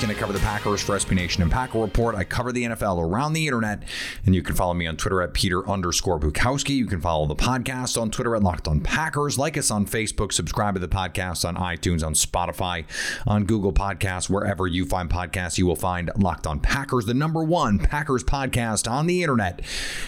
And 0.00 0.10
I 0.10 0.14
cover 0.14 0.32
the 0.32 0.40
Packers 0.40 0.80
for 0.80 0.96
SB 0.96 1.14
Nation 1.14 1.42
and 1.42 1.52
Packer 1.52 1.78
Report. 1.78 2.16
I 2.16 2.24
cover 2.24 2.50
the 2.50 2.64
NFL 2.64 2.98
around 2.98 3.34
the 3.34 3.46
internet, 3.46 3.82
and 4.24 4.34
you 4.34 4.42
can 4.42 4.56
follow 4.56 4.72
me 4.72 4.86
on 4.86 4.96
Twitter 4.96 5.20
at 5.20 5.34
Peter 5.34 5.68
underscore 5.68 6.18
Bukowski. 6.18 6.70
You 6.70 6.86
can 6.86 7.00
follow 7.00 7.26
the 7.26 7.36
podcast 7.36 8.00
on 8.00 8.10
Twitter 8.10 8.34
at 8.34 8.42
Locked 8.42 8.66
On 8.66 8.80
Packers. 8.80 9.38
Like 9.38 9.56
us 9.58 9.70
on 9.70 9.86
Facebook, 9.86 10.32
subscribe 10.32 10.74
to 10.74 10.80
the 10.80 10.88
podcast 10.88 11.46
on 11.46 11.56
iTunes, 11.56 12.04
on 12.04 12.14
Spotify, 12.14 12.84
on 13.26 13.44
Google 13.44 13.72
Podcasts, 13.72 14.30
wherever 14.30 14.66
you 14.66 14.86
find 14.86 15.10
podcasts, 15.10 15.58
you 15.58 15.66
will 15.66 15.76
find 15.76 16.10
Locked 16.16 16.46
On 16.46 16.58
Packers, 16.58 17.04
the 17.04 17.14
number 17.14 17.44
one 17.44 17.78
Packers 17.78 18.24
podcast 18.24 18.90
on 18.90 19.06
the 19.06 19.22
internet. 19.22 19.60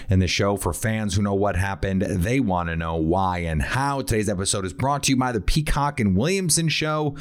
And 0.09 0.21
the 0.21 0.27
show 0.27 0.57
for 0.57 0.73
fans 0.73 1.15
who 1.15 1.23
know 1.23 1.35
what 1.35 1.57
happened, 1.57 2.03
they 2.03 2.41
want 2.41 2.71
to 2.71 2.75
know 2.75 2.97
why 2.97 3.41
and 3.41 3.61
how. 3.61 4.01
Today's 4.01 4.31
episode 4.31 4.65
is 4.65 4.73
brought 4.73 5.05
to 5.05 5.13
you 5.13 5.17
by 5.17 5.31
the 5.31 5.43
Peacock 5.43 6.01
and 6.01 6.17
Williamson 6.17 6.69
Show. 6.69 7.17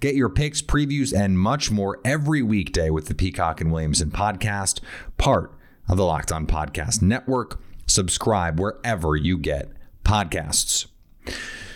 Get 0.00 0.16
your 0.16 0.28
picks, 0.28 0.60
previews, 0.60 1.16
and 1.16 1.38
much 1.38 1.70
more 1.70 2.00
every 2.08 2.40
weekday 2.40 2.88
with 2.88 3.06
the 3.06 3.14
Peacock 3.14 3.60
and 3.60 3.70
Williamson 3.70 4.10
podcast, 4.10 4.80
part 5.18 5.52
of 5.90 5.98
the 5.98 6.06
Locked 6.06 6.32
On 6.32 6.46
Podcast 6.46 7.02
Network. 7.02 7.60
Subscribe 7.86 8.58
wherever 8.58 9.14
you 9.14 9.36
get 9.36 9.70
podcasts. 10.04 10.86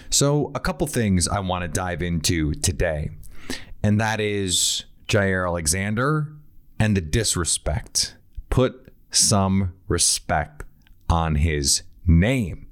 So, 0.09 0.51
a 0.55 0.61
couple 0.61 0.87
things 0.87 1.29
I 1.29 1.41
want 1.41 1.63
to 1.63 1.69
dive 1.69 2.01
into 2.01 2.55
today, 2.55 3.11
and 3.83 4.01
that 4.01 4.21
is 4.21 4.87
Jaire 5.07 5.47
Alexander 5.47 6.33
and 6.81 6.97
the 6.97 7.03
disrespect. 7.03 8.17
Put 8.49 8.91
some 9.11 9.75
respect 9.87 10.65
on 11.11 11.35
his 11.35 11.83
name. 12.07 12.69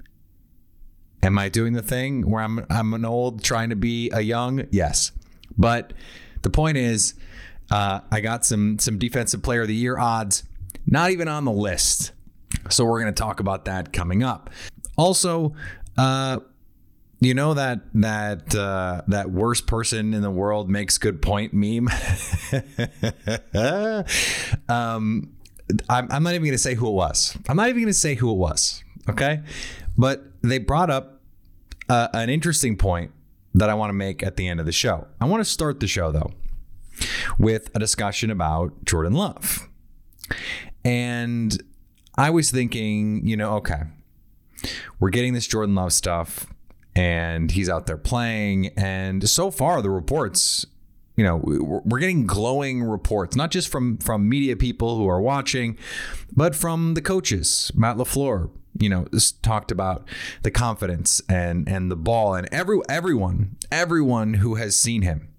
Am 1.21 1.37
I 1.37 1.47
doing 1.47 1.73
the 1.73 1.83
thing 1.83 2.27
where 2.27 2.41
I'm 2.41 2.65
I'm 2.71 2.95
an 2.95 3.05
old 3.05 3.43
trying 3.43 3.69
to 3.69 3.75
be 3.75 4.09
a 4.09 4.21
young? 4.21 4.65
Yes. 4.71 5.11
But 5.55 5.93
the 6.41 6.49
point 6.49 6.77
is, 6.77 7.13
uh, 7.71 8.01
I 8.11 8.19
got 8.19 8.45
some 8.45 8.77
some 8.79 8.99
defensive 8.99 9.41
player 9.41 9.61
of 9.61 9.69
the 9.69 9.75
year 9.75 9.97
odds, 9.97 10.43
not 10.85 11.11
even 11.11 11.27
on 11.27 11.45
the 11.45 11.51
list. 11.51 12.11
So 12.69 12.83
we're 12.83 13.01
going 13.01 13.13
to 13.13 13.19
talk 13.19 13.39
about 13.39 13.65
that 13.65 13.93
coming 13.93 14.23
up. 14.23 14.49
Also, 14.97 15.55
uh, 15.97 16.39
you 17.21 17.33
know 17.33 17.53
that 17.53 17.79
that 17.93 18.53
uh, 18.53 19.03
that 19.07 19.31
worst 19.31 19.67
person 19.67 20.13
in 20.13 20.21
the 20.21 20.29
world 20.29 20.69
makes 20.69 20.97
good 20.97 21.21
point 21.21 21.53
meme. 21.53 21.87
um, 24.67 25.33
I'm, 25.89 26.11
I'm 26.11 26.23
not 26.23 26.33
even 26.33 26.43
going 26.43 26.51
to 26.51 26.57
say 26.57 26.75
who 26.75 26.89
it 26.89 26.93
was. 26.93 27.37
I'm 27.47 27.55
not 27.55 27.69
even 27.69 27.83
going 27.83 27.87
to 27.87 27.93
say 27.93 28.15
who 28.15 28.31
it 28.31 28.37
was. 28.37 28.83
Okay, 29.09 29.41
but 29.97 30.23
they 30.41 30.57
brought 30.57 30.89
up 30.89 31.21
uh, 31.87 32.09
an 32.13 32.29
interesting 32.29 32.75
point 32.75 33.11
that 33.53 33.69
I 33.69 33.75
want 33.75 33.89
to 33.89 33.93
make 33.93 34.23
at 34.23 34.35
the 34.35 34.49
end 34.49 34.59
of 34.59 34.65
the 34.65 34.73
show. 34.73 35.07
I 35.21 35.25
want 35.25 35.39
to 35.39 35.49
start 35.49 35.79
the 35.79 35.87
show 35.87 36.11
though 36.11 36.31
with 37.37 37.69
a 37.75 37.79
discussion 37.79 38.31
about 38.31 38.85
Jordan 38.85 39.13
Love, 39.13 39.67
and 40.83 41.61
I 42.15 42.29
was 42.29 42.51
thinking, 42.51 43.25
you 43.25 43.37
know, 43.37 43.55
okay, 43.55 43.83
we're 44.99 45.09
getting 45.09 45.33
this 45.33 45.47
Jordan 45.47 45.75
Love 45.75 45.93
stuff 45.93 46.45
and 46.95 47.51
he's 47.51 47.69
out 47.69 47.87
there 47.87 47.97
playing. 47.97 48.67
And 48.77 49.29
so 49.29 49.51
far, 49.51 49.81
the 49.81 49.89
reports, 49.89 50.65
you 51.15 51.23
know, 51.23 51.37
we're 51.43 51.99
getting 51.99 52.25
glowing 52.25 52.83
reports, 52.83 53.35
not 53.35 53.51
just 53.51 53.69
from 53.69 53.97
from 53.97 54.27
media 54.27 54.55
people 54.55 54.97
who 54.97 55.07
are 55.07 55.21
watching, 55.21 55.77
but 56.35 56.55
from 56.55 56.93
the 56.93 57.01
coaches. 57.01 57.71
Matt 57.75 57.97
LaFleur, 57.97 58.49
you 58.79 58.89
know, 58.89 59.05
talked 59.41 59.71
about 59.71 60.07
the 60.43 60.51
confidence 60.51 61.21
and 61.29 61.67
and 61.67 61.91
the 61.91 61.95
ball, 61.95 62.33
and 62.33 62.47
every 62.51 62.79
everyone 62.89 63.57
everyone 63.71 64.35
who 64.35 64.55
has 64.55 64.75
seen 64.75 65.01
him 65.01 65.30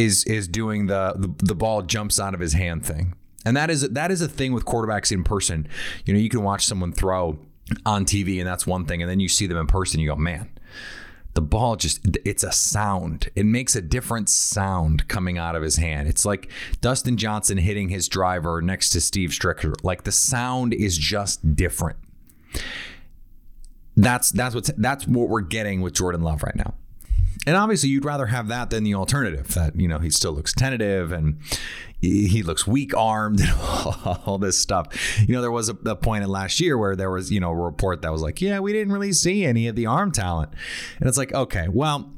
is 0.00 0.24
is 0.24 0.48
doing 0.48 0.86
the, 0.86 1.14
the 1.16 1.44
the 1.44 1.54
ball 1.54 1.82
jumps 1.82 2.18
out 2.18 2.34
of 2.34 2.40
his 2.40 2.54
hand 2.54 2.84
thing. 2.84 3.14
And 3.44 3.56
that 3.56 3.70
is 3.70 3.88
that 3.88 4.10
is 4.10 4.20
a 4.20 4.28
thing 4.28 4.52
with 4.52 4.64
quarterbacks 4.64 5.12
in 5.12 5.24
person. 5.24 5.68
You 6.04 6.14
know, 6.14 6.20
you 6.20 6.28
can 6.28 6.42
watch 6.42 6.64
someone 6.64 6.92
throw 6.92 7.38
on 7.86 8.04
TV 8.04 8.38
and 8.38 8.46
that's 8.46 8.66
one 8.66 8.84
thing 8.84 9.00
and 9.00 9.10
then 9.10 9.20
you 9.20 9.28
see 9.28 9.46
them 9.46 9.58
in 9.58 9.66
person 9.66 10.00
you 10.00 10.08
go, 10.08 10.16
"Man, 10.16 10.50
the 11.34 11.42
ball 11.42 11.76
just 11.76 12.00
it's 12.24 12.42
a 12.42 12.52
sound. 12.52 13.28
It 13.36 13.46
makes 13.46 13.76
a 13.76 13.82
different 13.82 14.28
sound 14.28 15.08
coming 15.08 15.38
out 15.38 15.54
of 15.54 15.62
his 15.62 15.76
hand. 15.76 16.08
It's 16.08 16.24
like 16.24 16.50
Dustin 16.80 17.16
Johnson 17.16 17.58
hitting 17.58 17.88
his 17.88 18.08
driver 18.08 18.60
next 18.60 18.90
to 18.90 19.00
Steve 19.00 19.30
Stricker. 19.30 19.74
Like 19.82 20.04
the 20.04 20.12
sound 20.12 20.74
is 20.74 20.98
just 20.98 21.54
different. 21.54 21.98
That's 23.96 24.30
that's 24.32 24.54
what's 24.54 24.70
that's 24.76 25.06
what 25.06 25.28
we're 25.28 25.40
getting 25.42 25.82
with 25.82 25.94
Jordan 25.94 26.22
Love 26.22 26.42
right 26.42 26.56
now. 26.56 26.74
And 27.46 27.56
obviously, 27.56 27.88
you'd 27.88 28.04
rather 28.04 28.26
have 28.26 28.48
that 28.48 28.70
than 28.70 28.84
the 28.84 28.94
alternative 28.94 29.54
that, 29.54 29.74
you 29.74 29.88
know, 29.88 29.98
he 29.98 30.10
still 30.10 30.32
looks 30.32 30.52
tentative 30.52 31.10
and 31.10 31.38
he 32.00 32.42
looks 32.42 32.66
weak 32.66 32.94
armed 32.96 33.40
and 33.40 33.50
all 34.26 34.38
this 34.38 34.58
stuff. 34.58 34.88
You 35.20 35.34
know, 35.34 35.40
there 35.40 35.50
was 35.50 35.68
a, 35.68 35.74
a 35.86 35.96
point 35.96 36.24
in 36.24 36.30
last 36.30 36.60
year 36.60 36.76
where 36.78 36.96
there 36.96 37.10
was, 37.10 37.30
you 37.30 37.40
know, 37.40 37.50
a 37.50 37.54
report 37.54 38.02
that 38.02 38.12
was 38.12 38.22
like, 38.22 38.40
yeah, 38.40 38.58
we 38.60 38.72
didn't 38.72 38.92
really 38.92 39.12
see 39.12 39.44
any 39.44 39.68
of 39.68 39.76
the 39.76 39.86
arm 39.86 40.12
talent. 40.12 40.52
And 40.98 41.08
it's 41.08 41.18
like, 41.18 41.32
okay, 41.32 41.68
well, 41.68 42.10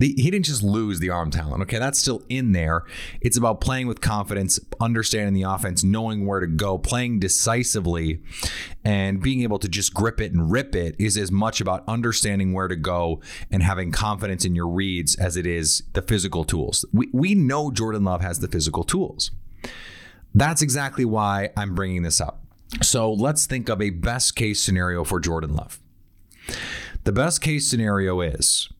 the, 0.00 0.14
he 0.16 0.30
didn't 0.30 0.46
just 0.46 0.62
lose 0.62 0.98
the 0.98 1.10
arm 1.10 1.30
talent. 1.30 1.62
Okay, 1.62 1.78
that's 1.78 1.98
still 1.98 2.22
in 2.30 2.52
there. 2.52 2.84
It's 3.20 3.36
about 3.36 3.60
playing 3.60 3.86
with 3.86 4.00
confidence, 4.00 4.58
understanding 4.80 5.34
the 5.34 5.42
offense, 5.42 5.84
knowing 5.84 6.26
where 6.26 6.40
to 6.40 6.46
go, 6.46 6.78
playing 6.78 7.20
decisively, 7.20 8.22
and 8.82 9.22
being 9.22 9.42
able 9.42 9.58
to 9.58 9.68
just 9.68 9.92
grip 9.92 10.18
it 10.18 10.32
and 10.32 10.50
rip 10.50 10.74
it 10.74 10.96
is 10.98 11.18
as 11.18 11.30
much 11.30 11.60
about 11.60 11.84
understanding 11.86 12.54
where 12.54 12.66
to 12.66 12.76
go 12.76 13.20
and 13.50 13.62
having 13.62 13.92
confidence 13.92 14.46
in 14.46 14.54
your 14.54 14.68
reads 14.68 15.16
as 15.16 15.36
it 15.36 15.46
is 15.46 15.82
the 15.92 16.00
physical 16.00 16.44
tools. 16.44 16.82
We, 16.94 17.10
we 17.12 17.34
know 17.34 17.70
Jordan 17.70 18.02
Love 18.02 18.22
has 18.22 18.40
the 18.40 18.48
physical 18.48 18.84
tools. 18.84 19.30
That's 20.34 20.62
exactly 20.62 21.04
why 21.04 21.50
I'm 21.58 21.74
bringing 21.74 22.04
this 22.04 22.22
up. 22.22 22.42
So 22.80 23.12
let's 23.12 23.44
think 23.44 23.68
of 23.68 23.82
a 23.82 23.90
best 23.90 24.34
case 24.34 24.62
scenario 24.62 25.04
for 25.04 25.20
Jordan 25.20 25.54
Love. 25.54 25.78
The 27.04 27.12
best 27.12 27.42
case 27.42 27.68
scenario 27.68 28.22
is 28.22 28.70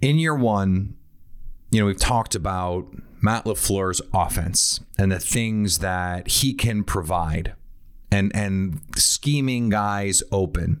in 0.00 0.18
year 0.18 0.34
one, 0.34 0.96
you 1.70 1.80
know, 1.80 1.86
we've 1.86 1.98
talked 1.98 2.34
about 2.34 2.86
Matt 3.20 3.44
LaFleur's 3.44 4.00
offense 4.14 4.80
and 4.98 5.10
the 5.10 5.18
things 5.18 5.78
that 5.78 6.28
he 6.28 6.54
can 6.54 6.84
provide 6.84 7.54
and 8.10 8.34
and 8.34 8.80
scheming 8.96 9.68
guys 9.68 10.22
open 10.32 10.80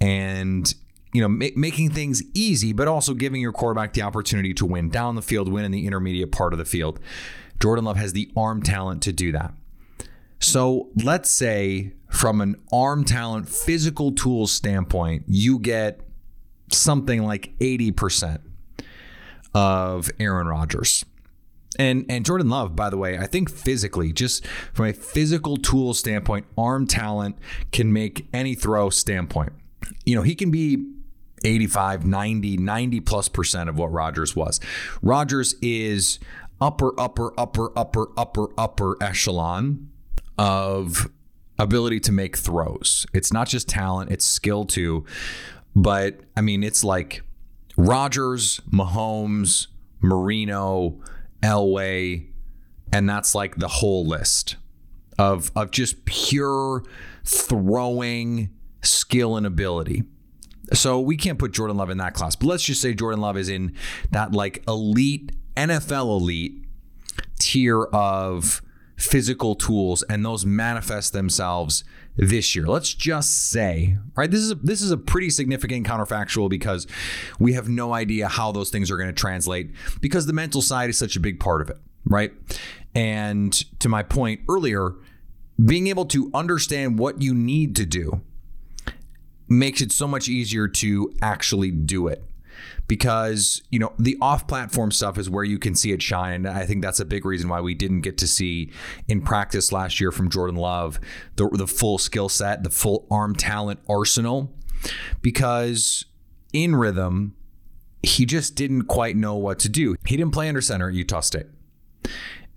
and 0.00 0.74
you 1.12 1.20
know 1.20 1.28
ma- 1.28 1.46
making 1.54 1.90
things 1.90 2.22
easy 2.34 2.72
but 2.72 2.88
also 2.88 3.14
giving 3.14 3.40
your 3.40 3.52
quarterback 3.52 3.92
the 3.92 4.02
opportunity 4.02 4.52
to 4.54 4.66
win 4.66 4.88
down 4.88 5.14
the 5.14 5.22
field 5.22 5.48
win 5.48 5.64
in 5.64 5.70
the 5.70 5.86
intermediate 5.86 6.32
part 6.32 6.52
of 6.52 6.58
the 6.58 6.64
field. 6.64 6.98
Jordan 7.60 7.84
love 7.84 7.98
has 7.98 8.14
the 8.14 8.30
arm 8.36 8.62
talent 8.62 9.02
to 9.02 9.12
do 9.12 9.32
that. 9.32 9.52
So 10.40 10.88
let's 10.96 11.30
say 11.30 11.92
from 12.08 12.40
an 12.40 12.56
arm 12.72 13.04
talent 13.04 13.48
physical 13.48 14.10
tools 14.12 14.50
standpoint 14.50 15.24
you 15.28 15.58
get 15.58 16.00
something 16.72 17.22
like 17.22 17.56
80% 17.58 18.40
of 19.54 20.10
Aaron 20.18 20.46
Rodgers. 20.46 21.04
And 21.78 22.04
and 22.08 22.26
Jordan 22.26 22.48
Love, 22.48 22.74
by 22.74 22.90
the 22.90 22.98
way, 22.98 23.16
I 23.16 23.26
think 23.26 23.48
physically, 23.48 24.12
just 24.12 24.44
from 24.74 24.86
a 24.86 24.92
physical 24.92 25.56
tool 25.56 25.94
standpoint, 25.94 26.46
arm 26.58 26.86
talent 26.86 27.38
can 27.70 27.92
make 27.92 28.26
any 28.32 28.54
throw 28.54 28.90
standpoint. 28.90 29.52
You 30.04 30.16
know, 30.16 30.22
he 30.22 30.34
can 30.34 30.50
be 30.50 30.84
85, 31.44 32.04
90, 32.04 32.56
90 32.56 33.00
plus 33.00 33.28
percent 33.28 33.70
of 33.70 33.78
what 33.78 33.92
Rodgers 33.92 34.34
was. 34.34 34.60
Rodgers 35.00 35.54
is 35.62 36.18
upper, 36.60 36.98
upper, 36.98 37.32
upper, 37.38 37.76
upper, 37.78 38.08
upper, 38.16 38.48
upper 38.58 38.96
echelon 39.00 39.90
of 40.38 41.08
ability 41.58 42.00
to 42.00 42.12
make 42.12 42.36
throws. 42.36 43.06
It's 43.12 43.32
not 43.32 43.48
just 43.48 43.68
talent, 43.68 44.10
it's 44.10 44.24
skill 44.24 44.64
too. 44.64 45.04
But 45.74 46.20
I 46.36 46.40
mean, 46.40 46.62
it's 46.62 46.84
like 46.84 47.22
Rodgers, 47.76 48.60
Mahomes, 48.70 49.68
Marino, 50.00 51.00
Elway, 51.42 52.26
and 52.92 53.08
that's 53.08 53.34
like 53.34 53.56
the 53.56 53.68
whole 53.68 54.06
list 54.06 54.56
of 55.18 55.52
of 55.54 55.70
just 55.70 56.04
pure 56.04 56.82
throwing 57.24 58.50
skill 58.82 59.36
and 59.36 59.46
ability. 59.46 60.04
So 60.72 61.00
we 61.00 61.16
can't 61.16 61.38
put 61.38 61.52
Jordan 61.52 61.76
Love 61.76 61.90
in 61.90 61.98
that 61.98 62.14
class, 62.14 62.36
but 62.36 62.46
let's 62.46 62.62
just 62.62 62.80
say 62.80 62.94
Jordan 62.94 63.20
Love 63.20 63.36
is 63.36 63.48
in 63.48 63.74
that 64.10 64.32
like 64.32 64.62
elite 64.68 65.32
NFL 65.56 66.20
elite 66.20 66.64
tier 67.38 67.84
of 67.84 68.62
physical 68.96 69.54
tools 69.54 70.02
and 70.04 70.24
those 70.24 70.44
manifest 70.44 71.12
themselves 71.12 71.84
this 72.16 72.54
year. 72.54 72.66
Let's 72.66 72.92
just 72.92 73.50
say, 73.50 73.96
right? 74.16 74.30
This 74.30 74.40
is 74.40 74.52
a, 74.52 74.54
this 74.56 74.82
is 74.82 74.90
a 74.90 74.96
pretty 74.96 75.30
significant 75.30 75.86
counterfactual 75.86 76.50
because 76.50 76.86
we 77.38 77.52
have 77.54 77.68
no 77.68 77.92
idea 77.92 78.28
how 78.28 78.52
those 78.52 78.70
things 78.70 78.90
are 78.90 78.96
going 78.96 79.08
to 79.08 79.14
translate 79.14 79.70
because 80.00 80.26
the 80.26 80.32
mental 80.32 80.62
side 80.62 80.90
is 80.90 80.98
such 80.98 81.16
a 81.16 81.20
big 81.20 81.40
part 81.40 81.62
of 81.62 81.70
it, 81.70 81.78
right? 82.04 82.32
And 82.94 83.52
to 83.80 83.88
my 83.88 84.02
point 84.02 84.40
earlier, 84.48 84.94
being 85.64 85.86
able 85.86 86.06
to 86.06 86.30
understand 86.34 86.98
what 86.98 87.22
you 87.22 87.34
need 87.34 87.76
to 87.76 87.86
do 87.86 88.20
makes 89.48 89.80
it 89.80 89.92
so 89.92 90.06
much 90.06 90.28
easier 90.28 90.68
to 90.68 91.12
actually 91.20 91.70
do 91.70 92.06
it 92.06 92.22
because 92.90 93.62
you 93.70 93.78
know 93.78 93.92
the 94.00 94.18
off-platform 94.20 94.90
stuff 94.90 95.16
is 95.16 95.30
where 95.30 95.44
you 95.44 95.60
can 95.60 95.76
see 95.76 95.92
it 95.92 96.02
shine. 96.02 96.34
And 96.34 96.48
i 96.48 96.66
think 96.66 96.82
that's 96.82 96.98
a 96.98 97.04
big 97.04 97.24
reason 97.24 97.48
why 97.48 97.60
we 97.60 97.72
didn't 97.72 98.00
get 98.00 98.18
to 98.18 98.26
see 98.26 98.72
in 99.06 99.22
practice 99.22 99.70
last 99.70 100.00
year 100.00 100.10
from 100.10 100.28
jordan 100.28 100.56
love 100.56 100.98
the, 101.36 101.48
the 101.52 101.68
full 101.68 101.98
skill 101.98 102.28
set 102.28 102.64
the 102.64 102.70
full 102.70 103.06
arm 103.08 103.36
talent 103.36 103.78
arsenal. 103.88 104.52
Because 105.22 106.04
in 106.52 106.74
rhythm 106.74 107.36
he 108.02 108.26
just 108.26 108.56
didn't 108.56 108.86
quite 108.86 109.14
know 109.14 109.36
what 109.36 109.60
to 109.60 109.68
do. 109.68 109.94
He 110.04 110.16
didn't 110.16 110.32
play 110.32 110.48
under 110.48 110.60
center 110.60 110.88
at 110.88 110.94
utah 110.94 111.20
state 111.20 111.46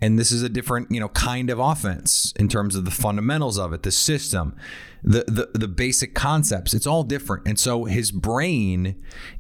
and 0.04 0.20
this 0.20 0.34
is 0.34 0.44
a 0.44 0.50
different 0.50 0.92
you 0.92 1.00
know 1.00 1.08
kind 1.10 1.50
of 1.50 1.60
offense 1.60 2.34
in 2.36 2.50
terms 2.50 2.76
of 2.76 2.84
the 2.84 2.92
fundamentals 2.92 3.58
of 3.58 3.72
it 3.72 3.84
the 3.84 3.92
system 3.92 4.56
the 5.04 5.26
the, 5.28 5.58
the 5.58 5.68
basic 5.68 6.16
concepts. 6.16 6.74
It's 6.74 6.88
all 6.88 7.04
different. 7.04 7.46
And 7.46 7.60
so 7.60 7.86
his 7.86 8.12
brain 8.12 8.96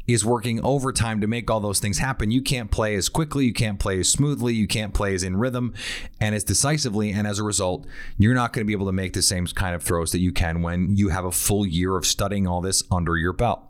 is 0.07 0.25
working 0.25 0.61
overtime 0.61 1.21
to 1.21 1.27
make 1.27 1.49
all 1.49 1.61
those 1.61 1.79
things 1.79 1.99
happen. 1.99 2.31
You 2.31 2.41
can't 2.41 2.69
play 2.69 2.95
as 2.95 3.07
quickly. 3.07 3.45
You 3.45 3.53
can't 3.53 3.79
play 3.79 3.99
as 3.99 4.09
smoothly. 4.09 4.53
You 4.53 4.67
can't 4.67 4.93
play 4.93 5.15
as 5.15 5.23
in 5.23 5.37
rhythm. 5.37 5.73
And 6.19 6.35
as 6.35 6.43
decisively 6.43 7.11
and 7.11 7.25
as 7.25 7.39
a 7.39 7.43
result 7.43 7.87
you're 8.17 8.33
not 8.33 8.51
going 8.51 8.65
to 8.65 8.67
be 8.67 8.73
able 8.73 8.87
to 8.87 8.91
make 8.91 9.13
the 9.13 9.21
same 9.21 9.47
kind 9.47 9.73
of 9.73 9.83
throws 9.83 10.11
that 10.11 10.19
you 10.19 10.31
can 10.31 10.61
when 10.61 10.97
you 10.97 11.09
have 11.09 11.25
a 11.25 11.31
full 11.31 11.65
year 11.65 11.95
of 11.95 12.05
studying 12.05 12.45
all 12.45 12.61
this 12.61 12.83
under 12.91 13.15
your 13.17 13.33
belt. 13.33 13.61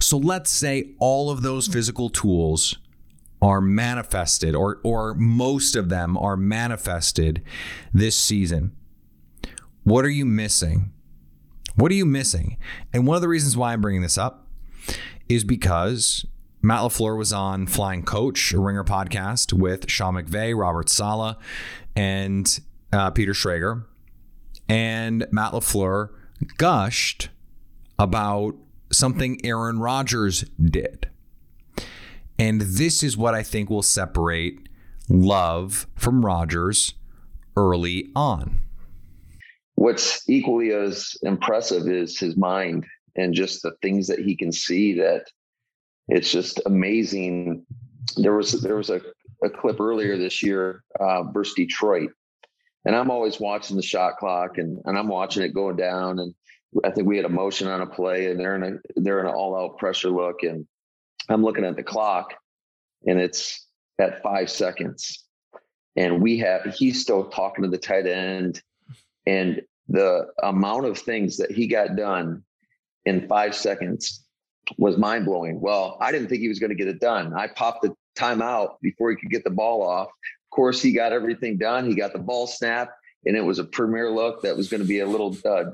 So 0.00 0.18
let's 0.18 0.50
say 0.50 0.92
all 0.98 1.30
of 1.30 1.42
those 1.42 1.66
physical 1.66 2.10
tools 2.10 2.76
are 3.44 3.60
manifested, 3.60 4.54
or 4.54 4.80
or 4.82 5.12
most 5.14 5.76
of 5.76 5.90
them 5.90 6.16
are 6.16 6.34
manifested 6.36 7.42
this 7.92 8.16
season. 8.16 8.72
What 9.82 10.06
are 10.06 10.10
you 10.10 10.24
missing? 10.24 10.92
What 11.76 11.92
are 11.92 11.94
you 11.94 12.06
missing? 12.06 12.56
And 12.94 13.06
one 13.06 13.16
of 13.16 13.20
the 13.20 13.28
reasons 13.28 13.54
why 13.54 13.74
I'm 13.74 13.82
bringing 13.82 14.00
this 14.00 14.16
up 14.16 14.48
is 15.28 15.44
because 15.44 16.24
Matt 16.62 16.80
LaFleur 16.80 17.18
was 17.18 17.34
on 17.34 17.66
Flying 17.66 18.02
Coach, 18.02 18.54
a 18.54 18.58
Ringer 18.58 18.84
podcast 18.84 19.52
with 19.52 19.90
Sean 19.90 20.14
McVay, 20.14 20.58
Robert 20.58 20.88
Saleh, 20.88 21.36
and 21.94 22.60
uh, 22.94 23.10
Peter 23.10 23.32
Schrager. 23.32 23.84
And 24.70 25.26
Matt 25.30 25.52
LaFleur 25.52 26.08
gushed 26.56 27.28
about 27.98 28.54
something 28.90 29.44
Aaron 29.44 29.80
Rodgers 29.80 30.44
did. 30.58 31.10
And 32.38 32.60
this 32.60 33.02
is 33.02 33.16
what 33.16 33.34
I 33.34 33.42
think 33.42 33.70
will 33.70 33.82
separate 33.82 34.68
Love 35.08 35.86
from 35.96 36.24
Rodgers 36.24 36.94
early 37.56 38.10
on. 38.16 38.60
What's 39.74 40.28
equally 40.28 40.72
as 40.72 41.16
impressive 41.22 41.88
is 41.88 42.18
his 42.18 42.36
mind 42.36 42.86
and 43.16 43.34
just 43.34 43.62
the 43.62 43.72
things 43.82 44.06
that 44.06 44.20
he 44.20 44.36
can 44.36 44.50
see 44.50 44.94
that 44.94 45.26
it's 46.08 46.30
just 46.30 46.60
amazing. 46.66 47.64
There 48.16 48.34
was 48.34 48.52
there 48.62 48.76
was 48.76 48.90
a, 48.90 49.00
a 49.42 49.50
clip 49.50 49.80
earlier 49.80 50.16
this 50.16 50.42
year 50.42 50.82
uh, 51.00 51.24
versus 51.24 51.54
Detroit, 51.54 52.10
and 52.84 52.94
I'm 52.94 53.10
always 53.10 53.40
watching 53.40 53.76
the 53.76 53.82
shot 53.82 54.16
clock 54.18 54.58
and, 54.58 54.78
and 54.84 54.98
I'm 54.98 55.08
watching 55.08 55.42
it 55.42 55.54
going 55.54 55.76
down. 55.76 56.18
And 56.18 56.34
I 56.84 56.90
think 56.90 57.06
we 57.06 57.16
had 57.16 57.24
a 57.24 57.30
motion 57.30 57.68
on 57.68 57.80
a 57.80 57.86
play, 57.86 58.30
and 58.30 58.38
they're 58.38 58.56
in 58.56 58.62
a 58.62 59.00
they're 59.00 59.20
in 59.20 59.26
an 59.26 59.34
all 59.34 59.56
out 59.56 59.78
pressure 59.78 60.10
look, 60.10 60.42
and 60.42 60.66
I'm 61.28 61.42
looking 61.42 61.64
at 61.64 61.76
the 61.76 61.82
clock, 61.82 62.34
and 63.06 63.20
it's 63.20 63.66
at 63.98 64.22
five 64.22 64.50
seconds. 64.50 65.24
And 65.96 66.20
we 66.20 66.38
have, 66.38 66.74
he's 66.74 67.00
still 67.00 67.24
talking 67.28 67.64
to 67.64 67.70
the 67.70 67.78
tight 67.78 68.06
end. 68.06 68.60
And 69.26 69.62
the 69.88 70.26
amount 70.42 70.86
of 70.86 70.98
things 70.98 71.36
that 71.36 71.52
he 71.52 71.66
got 71.66 71.96
done 71.96 72.42
in 73.04 73.28
five 73.28 73.54
seconds 73.54 74.24
was 74.78 74.96
mind 74.96 75.26
blowing. 75.26 75.60
Well, 75.60 75.96
I 76.00 76.10
didn't 76.10 76.28
think 76.28 76.40
he 76.40 76.48
was 76.48 76.58
going 76.58 76.70
to 76.70 76.76
get 76.76 76.88
it 76.88 77.00
done. 77.00 77.34
I 77.34 77.48
popped 77.48 77.82
the 77.82 77.94
timeout 78.16 78.80
before 78.80 79.10
he 79.10 79.16
could 79.16 79.30
get 79.30 79.44
the 79.44 79.50
ball 79.50 79.82
off. 79.82 80.08
Of 80.08 80.50
course, 80.50 80.80
he 80.80 80.92
got 80.92 81.12
everything 81.12 81.58
done. 81.58 81.86
He 81.86 81.94
got 81.94 82.12
the 82.12 82.18
ball 82.18 82.46
snap, 82.46 82.90
and 83.24 83.36
it 83.36 83.42
was 83.42 83.58
a 83.58 83.64
premier 83.64 84.10
look 84.10 84.42
that 84.42 84.56
was 84.56 84.68
going 84.68 84.80
to 84.80 84.86
be 84.86 85.00
a 85.00 85.06
little 85.06 85.36
uh, 85.44 85.64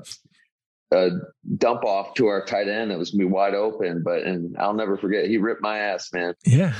a 0.93 1.09
dump 1.57 1.85
off 1.85 2.13
to 2.15 2.27
our 2.27 2.45
tight 2.45 2.67
end 2.67 2.91
that 2.91 2.99
was 2.99 3.13
me 3.13 3.23
wide 3.25 3.53
open. 3.55 4.03
But 4.03 4.23
and 4.23 4.55
I'll 4.57 4.73
never 4.73 4.97
forget, 4.97 5.25
he 5.27 5.37
ripped 5.37 5.61
my 5.61 5.77
ass, 5.79 6.11
man. 6.13 6.33
Yeah. 6.45 6.73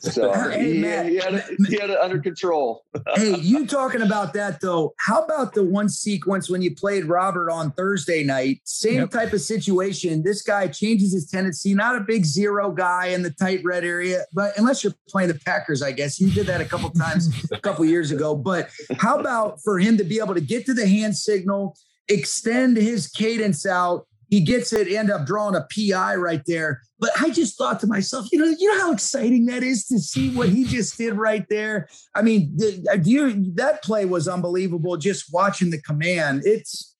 So 0.00 0.32
Hey, 0.50 0.74
he, 0.74 0.78
Matt. 0.80 1.06
he, 1.08 1.16
had 1.16 1.34
it, 1.34 1.44
he 1.68 1.76
had 1.78 1.90
it 1.90 1.98
under 1.98 2.18
control. 2.20 2.84
hey, 3.14 3.36
you 3.38 3.66
talking 3.66 4.02
about 4.02 4.32
that 4.34 4.60
though? 4.60 4.94
How 4.98 5.22
about 5.24 5.54
the 5.54 5.62
one 5.62 5.88
sequence 5.88 6.50
when 6.50 6.60
you 6.60 6.74
played 6.74 7.04
Robert 7.04 7.50
on 7.50 7.70
Thursday 7.72 8.24
night? 8.24 8.60
Same 8.64 8.92
Yep. 9.00 9.10
type 9.10 9.32
of 9.32 9.40
situation. 9.40 10.22
This 10.22 10.42
guy 10.42 10.66
changes 10.68 11.12
his 11.12 11.28
tendency, 11.30 11.72
not 11.74 11.96
a 11.96 12.00
big 12.00 12.24
zero 12.24 12.72
guy 12.72 13.06
in 13.08 13.22
the 13.22 13.30
tight 13.30 13.60
red 13.64 13.84
area, 13.84 14.24
but 14.34 14.56
unless 14.58 14.82
you're 14.82 14.94
playing 15.08 15.28
the 15.28 15.38
Packers, 15.46 15.82
I 15.82 15.92
guess 15.92 16.16
he 16.16 16.30
did 16.30 16.46
that 16.46 16.60
a 16.60 16.64
couple 16.64 16.90
times 16.90 17.30
a 17.52 17.60
couple 17.60 17.84
years 17.84 18.10
ago. 18.10 18.34
But 18.34 18.70
how 18.98 19.18
about 19.20 19.60
for 19.62 19.78
him 19.78 19.96
to 19.98 20.04
be 20.04 20.18
able 20.18 20.34
to 20.34 20.40
get 20.40 20.66
to 20.66 20.74
the 20.74 20.86
hand 20.86 21.16
signal, 21.16 21.76
extend 22.08 22.76
his 22.76 23.08
cadence 23.08 23.66
out? 23.66 24.06
He 24.28 24.40
gets 24.40 24.72
it, 24.72 24.90
end 24.90 25.10
up 25.10 25.26
drawing 25.26 25.56
a 25.56 25.66
PI 25.74 26.16
right 26.16 26.40
there. 26.46 26.80
But 26.98 27.10
I 27.20 27.28
just 27.28 27.58
thought 27.58 27.80
to 27.80 27.86
myself, 27.86 28.28
you 28.32 28.38
know, 28.38 28.46
you 28.46 28.72
know 28.72 28.80
how 28.80 28.92
exciting 28.92 29.44
that 29.46 29.62
is 29.62 29.84
to 29.88 29.98
see 29.98 30.30
what 30.30 30.48
he 30.48 30.64
just 30.64 30.96
did 30.96 31.14
right 31.14 31.44
there. 31.50 31.88
I 32.14 32.22
mean, 32.22 32.56
the, 32.56 32.86
uh, 32.90 32.96
do 32.96 33.10
you, 33.10 33.54
that 33.56 33.82
play 33.82 34.06
was 34.06 34.28
unbelievable. 34.28 34.96
Just 34.96 35.26
watching 35.34 35.68
the 35.68 35.82
command, 35.82 36.42
it's 36.46 36.96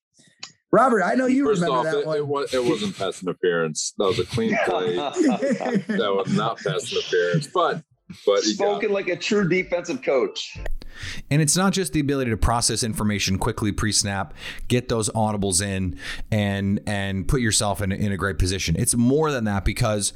Robert. 0.72 1.02
I 1.02 1.14
know 1.14 1.26
you 1.26 1.44
First 1.44 1.62
remember 1.62 1.88
off, 1.88 1.94
that 1.94 2.00
it, 2.00 2.06
one. 2.06 2.16
it, 2.16 2.26
was, 2.26 2.54
it 2.54 2.64
wasn't 2.64 2.98
pass 2.98 3.22
interference. 3.22 3.94
That 3.96 4.04
was 4.04 4.18
a 4.18 4.26
clean 4.26 4.58
play. 4.66 4.96
that 4.96 6.14
was 6.14 6.34
not 6.34 6.58
pass 6.58 6.92
interference. 6.92 7.46
But 7.46 7.82
but 8.26 8.44
you 8.44 8.56
got, 8.56 8.64
Spoken 8.64 8.92
like 8.92 9.08
a 9.08 9.16
true 9.16 9.48
defensive 9.48 10.02
coach. 10.02 10.56
And 11.30 11.40
it's 11.40 11.56
not 11.56 11.72
just 11.72 11.92
the 11.94 12.00
ability 12.00 12.30
to 12.30 12.36
process 12.36 12.82
information 12.82 13.38
quickly 13.38 13.72
pre-snap, 13.72 14.34
get 14.68 14.88
those 14.88 15.08
audibles 15.10 15.62
in, 15.62 15.98
and 16.30 16.80
and 16.86 17.26
put 17.26 17.40
yourself 17.40 17.80
in, 17.80 17.92
a- 17.92 17.96
in 17.96 18.12
a 18.12 18.16
great 18.16 18.38
position. 18.38 18.76
It's 18.78 18.94
more 18.94 19.30
than 19.32 19.44
that 19.44 19.64
because, 19.64 20.12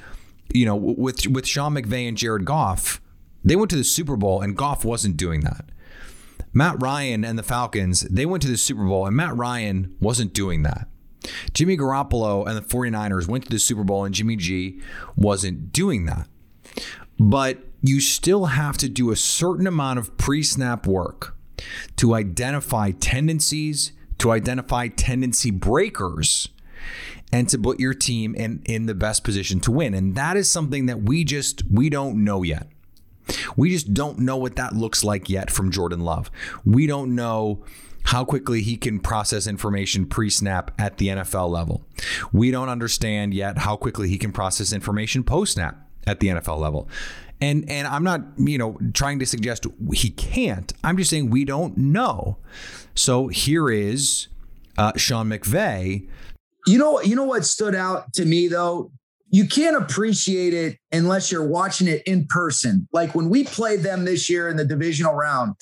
you 0.52 0.66
know, 0.66 0.76
with 0.76 1.26
with 1.28 1.46
Sean 1.46 1.74
McVay 1.74 2.06
and 2.08 2.16
Jared 2.16 2.44
Goff, 2.44 3.00
they 3.42 3.56
went 3.56 3.70
to 3.70 3.76
the 3.76 3.84
Super 3.84 4.16
Bowl 4.16 4.42
and 4.42 4.56
Goff 4.56 4.84
wasn't 4.84 5.16
doing 5.16 5.40
that. 5.40 5.64
Matt 6.52 6.80
Ryan 6.80 7.24
and 7.24 7.38
the 7.38 7.42
Falcons, 7.42 8.02
they 8.02 8.26
went 8.26 8.42
to 8.42 8.48
the 8.48 8.56
Super 8.56 8.84
Bowl 8.84 9.06
and 9.06 9.16
Matt 9.16 9.36
Ryan 9.36 9.94
wasn't 10.00 10.32
doing 10.34 10.62
that. 10.62 10.88
Jimmy 11.54 11.76
Garoppolo 11.76 12.46
and 12.46 12.56
the 12.56 12.62
49ers 12.62 13.26
went 13.26 13.44
to 13.44 13.50
the 13.50 13.58
Super 13.58 13.82
Bowl 13.82 14.04
and 14.04 14.14
Jimmy 14.14 14.36
G 14.36 14.80
wasn't 15.16 15.72
doing 15.72 16.06
that 16.06 16.28
but 17.18 17.58
you 17.88 18.00
still 18.00 18.46
have 18.46 18.76
to 18.78 18.88
do 18.88 19.10
a 19.10 19.16
certain 19.16 19.66
amount 19.66 19.98
of 19.98 20.16
pre 20.16 20.42
snap 20.42 20.86
work 20.86 21.36
to 21.96 22.14
identify 22.14 22.90
tendencies, 22.90 23.92
to 24.18 24.30
identify 24.30 24.88
tendency 24.88 25.50
breakers, 25.50 26.48
and 27.32 27.48
to 27.48 27.58
put 27.58 27.80
your 27.80 27.94
team 27.94 28.34
in, 28.34 28.62
in 28.64 28.86
the 28.86 28.94
best 28.94 29.24
position 29.24 29.60
to 29.60 29.70
win. 29.70 29.94
And 29.94 30.14
that 30.14 30.36
is 30.36 30.50
something 30.50 30.86
that 30.86 31.02
we 31.02 31.24
just 31.24 31.62
we 31.70 31.90
don't 31.90 32.22
know 32.22 32.42
yet. 32.42 32.68
We 33.56 33.70
just 33.70 33.92
don't 33.92 34.20
know 34.20 34.36
what 34.36 34.56
that 34.56 34.74
looks 34.74 35.02
like 35.02 35.28
yet 35.28 35.50
from 35.50 35.70
Jordan 35.70 36.00
Love. 36.00 36.30
We 36.64 36.86
don't 36.86 37.14
know 37.14 37.64
how 38.04 38.24
quickly 38.24 38.62
he 38.62 38.76
can 38.76 39.00
process 39.00 39.48
information 39.48 40.06
pre 40.06 40.30
snap 40.30 40.70
at 40.80 40.98
the 40.98 41.08
NFL 41.08 41.50
level. 41.50 41.84
We 42.32 42.52
don't 42.52 42.68
understand 42.68 43.34
yet 43.34 43.58
how 43.58 43.76
quickly 43.76 44.08
he 44.08 44.16
can 44.16 44.32
process 44.32 44.72
information 44.72 45.24
post 45.24 45.54
snap 45.54 45.88
at 46.06 46.20
the 46.20 46.28
NFL 46.28 46.58
level. 46.58 46.88
And 47.40 47.68
and 47.68 47.86
I'm 47.86 48.02
not, 48.04 48.22
you 48.38 48.58
know, 48.58 48.78
trying 48.94 49.18
to 49.18 49.26
suggest 49.26 49.66
he 49.92 50.10
can't. 50.10 50.72
I'm 50.82 50.96
just 50.96 51.10
saying 51.10 51.30
we 51.30 51.44
don't 51.44 51.76
know. 51.76 52.38
So 52.94 53.28
here 53.28 53.70
is 53.70 54.28
uh, 54.78 54.92
Sean 54.96 55.28
McVay. 55.28 56.08
You 56.66 56.78
know, 56.78 57.00
you 57.02 57.14
know 57.14 57.24
what 57.24 57.44
stood 57.44 57.74
out 57.74 58.12
to 58.14 58.24
me 58.24 58.48
though. 58.48 58.90
You 59.28 59.46
can't 59.46 59.76
appreciate 59.76 60.54
it 60.54 60.78
unless 60.92 61.30
you're 61.30 61.46
watching 61.46 61.88
it 61.88 62.02
in 62.06 62.26
person. 62.26 62.88
Like 62.92 63.14
when 63.14 63.28
we 63.28 63.44
played 63.44 63.80
them 63.80 64.04
this 64.04 64.30
year 64.30 64.48
in 64.48 64.56
the 64.56 64.64
divisional 64.64 65.14
round, 65.14 65.56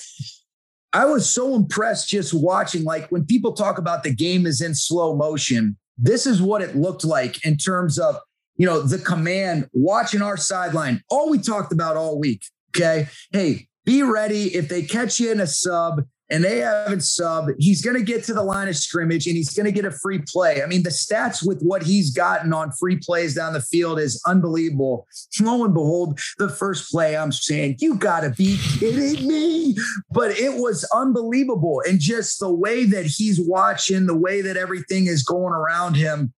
I 0.93 1.05
was 1.05 1.31
so 1.31 1.55
impressed 1.55 2.07
just 2.07 2.33
watching. 2.33 2.83
Like 2.83 3.11
when 3.11 3.25
people 3.25 3.53
talk 3.53 3.77
about 3.77 4.03
the 4.03 4.13
game 4.13 4.45
is 4.45 4.61
in 4.61 4.75
slow 4.75 5.15
motion, 5.15 5.77
this 5.97 6.25
is 6.25 6.41
what 6.41 6.61
it 6.61 6.75
looked 6.75 7.03
like 7.03 7.45
in 7.45 7.57
terms 7.57 7.99
of 7.99 8.17
you 8.57 8.65
know 8.65 8.81
the 8.81 8.97
command 8.97 9.69
watching 9.73 10.21
our 10.21 10.37
sideline. 10.37 11.01
All 11.09 11.29
we 11.29 11.39
talked 11.39 11.71
about 11.71 11.97
all 11.97 12.19
week. 12.19 12.43
Okay, 12.75 13.07
hey, 13.31 13.67
be 13.85 14.03
ready 14.03 14.55
if 14.55 14.67
they 14.67 14.81
catch 14.81 15.19
you 15.19 15.31
in 15.31 15.39
a 15.39 15.47
sub 15.47 16.01
and 16.29 16.43
they 16.43 16.59
haven't 16.59 17.01
sub, 17.01 17.49
he's 17.59 17.83
going 17.83 17.95
to 17.95 18.03
get 18.03 18.23
to 18.23 18.33
the 18.33 18.41
line 18.41 18.67
of 18.67 18.75
scrimmage 18.75 19.27
and 19.27 19.35
he's 19.35 19.53
going 19.53 19.65
to 19.65 19.71
get 19.71 19.85
a 19.85 19.91
free 19.91 20.23
play. 20.27 20.63
I 20.63 20.65
mean, 20.65 20.81
the 20.81 20.89
stats 20.89 21.45
with 21.45 21.61
what 21.61 21.83
he's 21.83 22.09
gotten 22.11 22.51
on 22.51 22.71
free 22.71 22.97
plays 22.97 23.35
down 23.35 23.53
the 23.53 23.61
field 23.61 23.99
is 23.99 24.21
unbelievable. 24.25 25.05
Lo 25.39 25.63
and 25.63 25.73
behold, 25.73 26.19
the 26.39 26.49
first 26.49 26.91
play, 26.91 27.15
I'm 27.15 27.31
saying, 27.31 27.77
you 27.79 27.95
got 27.95 28.21
to 28.21 28.31
be 28.31 28.57
kidding 28.79 29.27
me. 29.27 29.77
But 30.09 30.31
it 30.31 30.59
was 30.59 30.83
unbelievable. 30.95 31.83
And 31.87 31.99
just 31.99 32.39
the 32.39 32.53
way 32.53 32.85
that 32.85 33.05
he's 33.05 33.39
watching, 33.39 34.07
the 34.07 34.17
way 34.17 34.41
that 34.41 34.57
everything 34.57 35.05
is 35.05 35.23
going 35.23 35.53
around 35.53 35.95
him, 35.95 36.33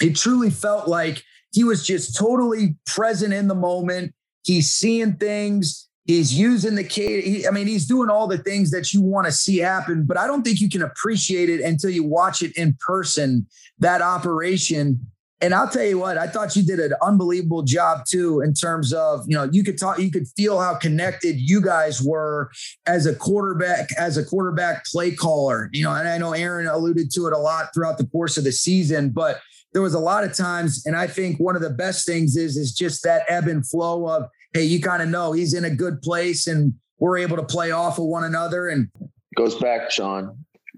it 0.00 0.16
truly 0.16 0.50
felt 0.50 0.88
like 0.88 1.22
he 1.56 1.64
was 1.64 1.84
just 1.84 2.14
totally 2.14 2.76
present 2.84 3.32
in 3.32 3.48
the 3.48 3.54
moment. 3.54 4.14
He's 4.44 4.70
seeing 4.70 5.14
things 5.14 5.86
He's 6.06 6.32
using 6.32 6.76
the 6.76 6.84
He, 6.84 7.48
I 7.48 7.50
mean, 7.50 7.66
he's 7.66 7.86
doing 7.86 8.10
all 8.10 8.28
the 8.28 8.38
things 8.38 8.70
that 8.70 8.94
you 8.94 9.02
want 9.02 9.26
to 9.26 9.32
see 9.32 9.58
happen, 9.58 10.04
but 10.06 10.16
I 10.16 10.28
don't 10.28 10.44
think 10.44 10.60
you 10.60 10.70
can 10.70 10.82
appreciate 10.82 11.50
it 11.50 11.60
until 11.60 11.90
you 11.90 12.04
watch 12.04 12.42
it 12.42 12.56
in 12.56 12.76
person, 12.78 13.46
that 13.80 14.02
operation. 14.02 15.00
And 15.40 15.52
I'll 15.52 15.68
tell 15.68 15.84
you 15.84 15.98
what, 15.98 16.16
I 16.16 16.28
thought 16.28 16.54
you 16.54 16.62
did 16.62 16.78
an 16.78 16.92
unbelievable 17.02 17.62
job 17.62 18.06
too, 18.08 18.40
in 18.40 18.54
terms 18.54 18.92
of, 18.92 19.24
you 19.26 19.36
know, 19.36 19.48
you 19.50 19.64
could 19.64 19.78
talk, 19.78 19.98
you 19.98 20.12
could 20.12 20.28
feel 20.36 20.60
how 20.60 20.76
connected 20.76 21.36
you 21.38 21.60
guys 21.60 22.00
were 22.00 22.52
as 22.86 23.04
a 23.04 23.14
quarterback, 23.14 23.92
as 23.98 24.16
a 24.16 24.24
quarterback 24.24 24.86
play 24.86 25.10
caller, 25.10 25.68
you 25.72 25.82
know, 25.82 25.92
and 25.92 26.08
I 26.08 26.18
know 26.18 26.32
Aaron 26.32 26.68
alluded 26.68 27.10
to 27.14 27.26
it 27.26 27.32
a 27.32 27.38
lot 27.38 27.74
throughout 27.74 27.98
the 27.98 28.06
course 28.06 28.38
of 28.38 28.44
the 28.44 28.52
season, 28.52 29.10
but 29.10 29.40
there 29.76 29.82
was 29.82 29.92
a 29.92 30.00
lot 30.00 30.24
of 30.24 30.32
times, 30.32 30.86
and 30.86 30.96
I 30.96 31.06
think 31.06 31.38
one 31.38 31.54
of 31.54 31.60
the 31.60 31.68
best 31.68 32.06
things 32.06 32.34
is, 32.34 32.56
is 32.56 32.72
just 32.72 33.02
that 33.02 33.26
ebb 33.28 33.46
and 33.46 33.62
flow 33.68 34.08
of, 34.08 34.26
hey, 34.54 34.64
you 34.64 34.80
kind 34.80 35.02
of 35.02 35.10
know 35.10 35.32
he's 35.32 35.52
in 35.52 35.66
a 35.66 35.70
good 35.70 36.00
place 36.00 36.46
and 36.46 36.72
we're 36.98 37.18
able 37.18 37.36
to 37.36 37.42
play 37.42 37.72
off 37.72 37.98
of 37.98 38.06
one 38.06 38.24
another. 38.24 38.70
And 38.70 38.88
goes 39.36 39.54
back, 39.56 39.90
Sean. 39.90 40.34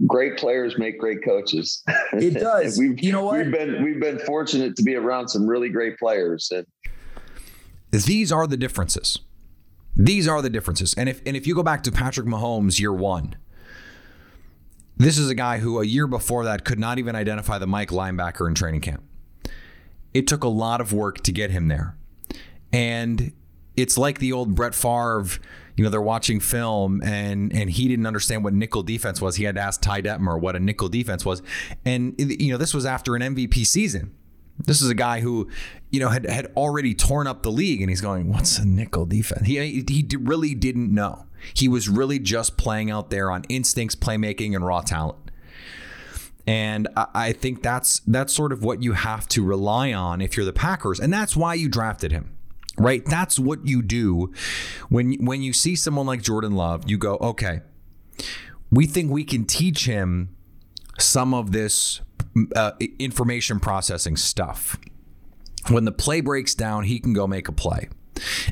Great 0.08 0.36
players 0.36 0.78
make 0.78 0.98
great 0.98 1.22
coaches. 1.24 1.80
It 2.14 2.30
does. 2.40 2.76
we've, 2.76 3.00
you 3.00 3.12
know 3.12 3.24
what? 3.24 3.38
We've 3.38 3.52
been 3.52 3.84
we've 3.84 4.00
been 4.00 4.18
fortunate 4.18 4.74
to 4.74 4.82
be 4.82 4.96
around 4.96 5.28
some 5.28 5.46
really 5.46 5.68
great 5.68 5.96
players. 5.96 6.50
And 6.50 6.66
these 7.92 8.32
are 8.32 8.48
the 8.48 8.56
differences. 8.56 9.20
These 9.94 10.26
are 10.26 10.42
the 10.42 10.50
differences. 10.50 10.92
And 10.94 11.08
if 11.08 11.22
and 11.24 11.36
if 11.36 11.46
you 11.46 11.54
go 11.54 11.62
back 11.62 11.84
to 11.84 11.92
Patrick 11.92 12.26
Mahomes 12.26 12.80
year 12.80 12.92
one, 12.92 13.36
this 14.98 15.16
is 15.16 15.30
a 15.30 15.34
guy 15.34 15.58
who 15.58 15.80
a 15.80 15.86
year 15.86 16.06
before 16.06 16.44
that 16.44 16.64
could 16.64 16.78
not 16.78 16.98
even 16.98 17.14
identify 17.14 17.58
the 17.58 17.66
Mike 17.66 17.90
linebacker 17.90 18.46
in 18.46 18.54
training 18.54 18.80
camp. 18.80 19.02
It 20.12 20.26
took 20.26 20.42
a 20.42 20.48
lot 20.48 20.80
of 20.80 20.92
work 20.92 21.22
to 21.22 21.32
get 21.32 21.50
him 21.50 21.68
there. 21.68 21.96
And 22.72 23.32
it's 23.76 23.96
like 23.96 24.18
the 24.18 24.32
old 24.32 24.54
Brett 24.54 24.74
Favre. 24.74 25.26
You 25.76 25.84
know, 25.84 25.90
they're 25.90 26.02
watching 26.02 26.40
film 26.40 27.00
and 27.04 27.52
and 27.54 27.70
he 27.70 27.86
didn't 27.86 28.06
understand 28.06 28.42
what 28.42 28.52
nickel 28.52 28.82
defense 28.82 29.22
was. 29.22 29.36
He 29.36 29.44
had 29.44 29.54
to 29.54 29.60
ask 29.60 29.80
Ty 29.80 30.02
Detmer 30.02 30.38
what 30.40 30.56
a 30.56 30.60
nickel 30.60 30.88
defense 30.88 31.24
was. 31.24 31.40
And 31.84 32.14
you 32.18 32.50
know, 32.50 32.58
this 32.58 32.74
was 32.74 32.84
after 32.84 33.14
an 33.14 33.22
MVP 33.22 33.64
season. 33.64 34.12
This 34.58 34.82
is 34.82 34.90
a 34.90 34.94
guy 34.94 35.20
who, 35.20 35.48
you 35.90 36.00
know, 36.00 36.08
had 36.08 36.28
had 36.28 36.46
already 36.56 36.92
torn 36.94 37.28
up 37.28 37.44
the 37.44 37.52
league, 37.52 37.80
and 37.80 37.88
he's 37.88 38.00
going, 38.00 38.28
"What's 38.28 38.58
a 38.58 38.66
nickel 38.66 39.06
defense?" 39.06 39.46
He 39.46 39.84
he 39.88 40.04
really 40.18 40.56
didn't 40.56 40.92
know. 40.92 41.26
He 41.54 41.68
was 41.68 41.88
really 41.88 42.18
just 42.18 42.56
playing 42.56 42.90
out 42.90 43.10
there 43.10 43.30
on 43.30 43.44
instincts, 43.48 43.94
playmaking, 43.94 44.54
and 44.54 44.64
raw 44.64 44.80
talent. 44.80 45.18
And 46.46 46.88
I 46.96 47.32
think 47.32 47.62
that's 47.62 48.00
that's 48.00 48.32
sort 48.32 48.52
of 48.52 48.64
what 48.64 48.82
you 48.82 48.92
have 48.92 49.28
to 49.28 49.44
rely 49.44 49.92
on 49.92 50.22
if 50.22 50.36
you're 50.36 50.46
the 50.46 50.52
Packers, 50.52 50.98
and 50.98 51.12
that's 51.12 51.36
why 51.36 51.54
you 51.54 51.68
drafted 51.68 52.12
him 52.12 52.38
right? 52.78 53.04
That's 53.04 53.38
what 53.38 53.66
you 53.66 53.82
do 53.82 54.32
when 54.88 55.14
when 55.14 55.42
you 55.42 55.52
see 55.52 55.76
someone 55.76 56.06
like 56.06 56.22
Jordan 56.22 56.54
Love. 56.54 56.88
You 56.88 56.96
go, 56.96 57.16
okay, 57.16 57.60
we 58.70 58.86
think 58.86 59.10
we 59.10 59.24
can 59.24 59.44
teach 59.44 59.84
him 59.84 60.34
some 60.98 61.34
of 61.34 61.52
this 61.52 62.00
uh, 62.54 62.72
information 62.98 63.60
processing 63.60 64.16
stuff. 64.16 64.78
When 65.68 65.84
the 65.84 65.92
play 65.92 66.20
breaks 66.20 66.54
down, 66.54 66.84
he 66.84 66.98
can 66.98 67.12
go 67.12 67.26
make 67.26 67.48
a 67.48 67.52
play. 67.52 67.88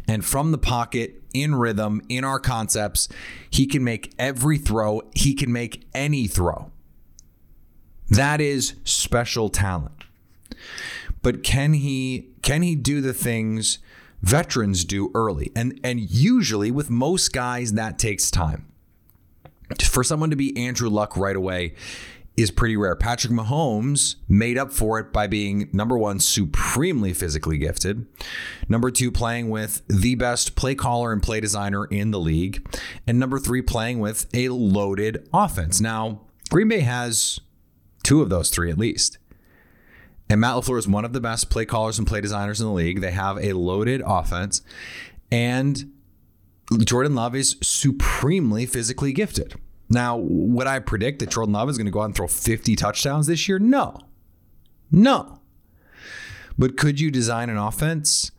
And 0.06 0.24
from 0.24 0.52
the 0.52 0.58
pocket, 0.58 1.22
in 1.42 1.54
rhythm, 1.54 2.02
in 2.08 2.24
our 2.24 2.40
concepts, 2.40 3.08
he 3.50 3.66
can 3.66 3.84
make 3.84 4.12
every 4.18 4.58
throw. 4.58 5.02
He 5.14 5.34
can 5.34 5.52
make 5.52 5.86
any 5.94 6.26
throw. 6.26 6.70
That 8.08 8.40
is 8.40 8.74
special 8.84 9.48
talent. 9.48 10.04
But 11.22 11.42
can 11.42 11.74
he 11.74 12.28
can 12.42 12.62
he 12.62 12.76
do 12.76 13.00
the 13.00 13.12
things 13.12 13.78
veterans 14.22 14.84
do 14.84 15.10
early. 15.14 15.50
And 15.54 15.80
and 15.82 16.00
usually 16.00 16.70
with 16.70 16.90
most 16.90 17.32
guys 17.32 17.72
that 17.74 17.98
takes 17.98 18.30
time. 18.30 18.66
For 19.82 20.04
someone 20.04 20.30
to 20.30 20.36
be 20.36 20.56
Andrew 20.56 20.88
Luck 20.88 21.16
right 21.16 21.34
away 21.34 21.74
is 22.36 22.50
pretty 22.50 22.76
rare. 22.76 22.94
Patrick 22.94 23.32
Mahomes 23.32 24.16
made 24.28 24.58
up 24.58 24.72
for 24.72 24.98
it 24.98 25.12
by 25.12 25.26
being 25.26 25.68
number 25.72 25.96
1 25.96 26.20
supremely 26.20 27.12
physically 27.12 27.58
gifted, 27.58 28.06
number 28.68 28.90
2 28.90 29.10
playing 29.10 29.48
with 29.48 29.82
the 29.88 30.14
best 30.14 30.54
play 30.54 30.74
caller 30.74 31.12
and 31.12 31.22
play 31.22 31.40
designer 31.40 31.86
in 31.86 32.10
the 32.10 32.20
league, 32.20 32.66
and 33.06 33.18
number 33.18 33.38
3 33.38 33.62
playing 33.62 34.00
with 34.00 34.26
a 34.34 34.48
loaded 34.50 35.28
offense. 35.32 35.80
Now, 35.80 36.20
Green 36.50 36.68
Bay 36.68 36.80
has 36.80 37.40
two 38.02 38.22
of 38.22 38.28
those 38.28 38.50
three 38.50 38.70
at 38.70 38.78
least. 38.78 39.18
And 40.28 40.40
Matt 40.40 40.54
LaFleur 40.54 40.78
is 40.78 40.88
one 40.88 41.04
of 41.04 41.12
the 41.12 41.20
best 41.20 41.50
play 41.50 41.64
callers 41.64 41.98
and 41.98 42.06
play 42.06 42.20
designers 42.20 42.60
in 42.60 42.66
the 42.66 42.72
league. 42.72 43.00
They 43.00 43.12
have 43.12 43.38
a 43.38 43.52
loaded 43.52 44.02
offense. 44.04 44.62
And 45.30 45.92
Jordan 46.84 47.14
Love 47.14 47.34
is 47.34 47.56
supremely 47.62 48.66
physically 48.66 49.12
gifted. 49.12 49.54
Now, 49.88 50.16
would 50.16 50.66
I 50.66 50.80
predict 50.80 51.20
that 51.20 51.30
Jordan 51.30 51.52
Love 51.52 51.68
is 51.68 51.78
going 51.78 51.86
to 51.86 51.92
go 51.92 52.00
out 52.00 52.06
and 52.06 52.14
throw 52.14 52.26
50 52.26 52.74
touchdowns 52.76 53.26
this 53.26 53.48
year? 53.48 53.58
No. 53.58 53.98
No. 54.90 55.40
But 56.58 56.76
could 56.76 57.00
you 57.00 57.10
design 57.10 57.50
an 57.50 57.56
offense 57.56 58.32